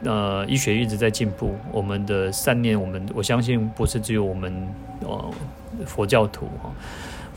[0.03, 4.67] 呃医学一直在进步，我们的善念，我们我相信不是只有我们
[5.03, 5.31] 呃
[5.85, 6.73] 佛教徒哈，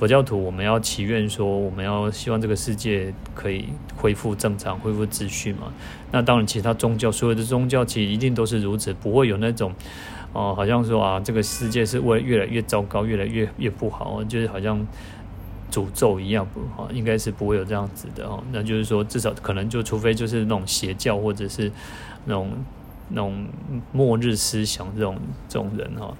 [0.03, 5.71] 佛教徒我们要祈愿说，我们要希望这个世界可以恢复正常，恢复秩序嘛。
[6.11, 9.73] 那当然，其他宗教所有的宗教其实一定都是如此，不会有那种
[10.33, 14.85] 哦、好像说啊，这个世界是会越来越糟糕，越来越越不好，就是好像。
[15.71, 16.61] 诅咒一样不，
[16.93, 18.43] 应该是不会有这样子的哦。
[18.51, 21.71] 那就是说，至少可能就除非就是那种邪教或者是
[22.25, 22.51] 那种
[23.07, 23.47] 那种
[23.93, 26.13] 末日思想这种这种人哈。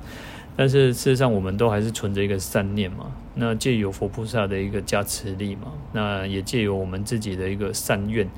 [0.56, 3.12] 但是事实上，我们都还是存着一个善念嘛。
[3.36, 8.30] 那借由佛菩萨的一个加持力嘛，那也借由我们自己的一个善愿，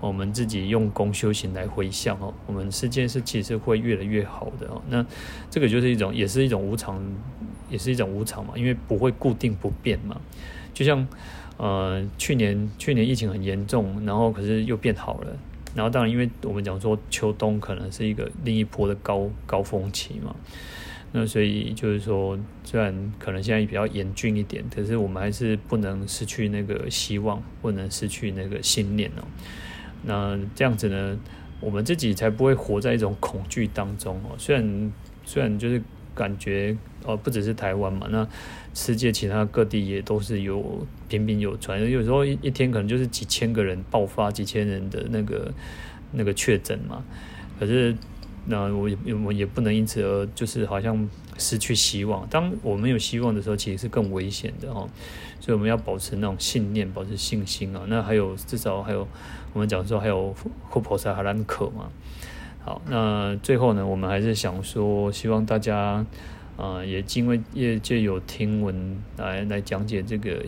[0.00, 2.32] 我们自己用功修行来回向哦。
[2.46, 4.80] 我们世界是其实会越来越好的哦。
[4.88, 5.04] 那
[5.50, 6.98] 这个就是一种，也是一种无常，
[7.68, 10.18] 也是一种无常嘛，因为不会固定不变嘛。
[10.72, 11.06] 就像，
[11.58, 15.36] 呃，去年去年疫情很严重，然后可是又变好了，
[15.74, 20.34] 然后当然，因为我们讲说秋冬可能是一个另一波的高高峰期嘛，
[21.12, 29.24] 那所以就是说，虽然可能现在比较严峻一点，可是我们还是不能失去那个希望，不能失去那个信念哦。
[30.04, 31.18] 那这样子呢，
[31.60, 34.36] 我们自己才不会活在一种恐惧当中哦。
[34.36, 34.92] 虽然
[35.24, 35.82] 虽然就是
[36.14, 38.28] 感觉哦，不只是台湾嘛，那
[38.74, 45.52] 世界其他各地也都是有频频有传，有时候一一天可能就是几千个人爆发，几千人的那个
[46.12, 47.02] 那个确诊嘛。
[47.58, 47.96] 可是
[48.48, 52.26] 那我也我也不能因此而就是好像失去希望。
[52.28, 54.88] 当我们有希望的时候，其实是更危险的哈。
[55.40, 57.82] 所以我们要保持那种信念，保持信心啊。
[57.86, 59.06] 那还有至少还有
[59.52, 60.34] 我们讲说还有
[60.68, 61.90] 护婆萨哈兰可嘛。
[62.64, 66.04] 好，那最后呢，我们还是想说，希望大家。
[66.58, 70.44] 啊，也因为业界有听闻来来讲解这个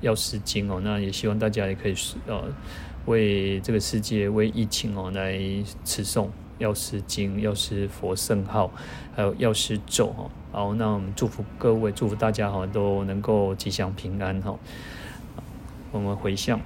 [0.00, 1.94] 药师经哦，那也希望大家也可以
[2.26, 2.42] 呃
[3.06, 5.38] 为这个世界为疫情哦来
[5.84, 6.26] 持诵
[6.58, 8.70] 药师经、药师佛圣号，
[9.14, 10.30] 还有药师咒哈。
[10.52, 14.56] 好，那我们祝福各位，祝福大家哈都能够吉祥平安哈。
[15.92, 16.60] 我们回向，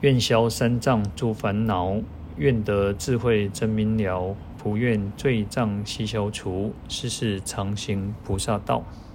[0.00, 1.96] 愿消三障诸烦恼，
[2.36, 4.36] 愿得智慧真明了。
[4.58, 8.84] 普愿罪障悉消除，世世常行菩萨道。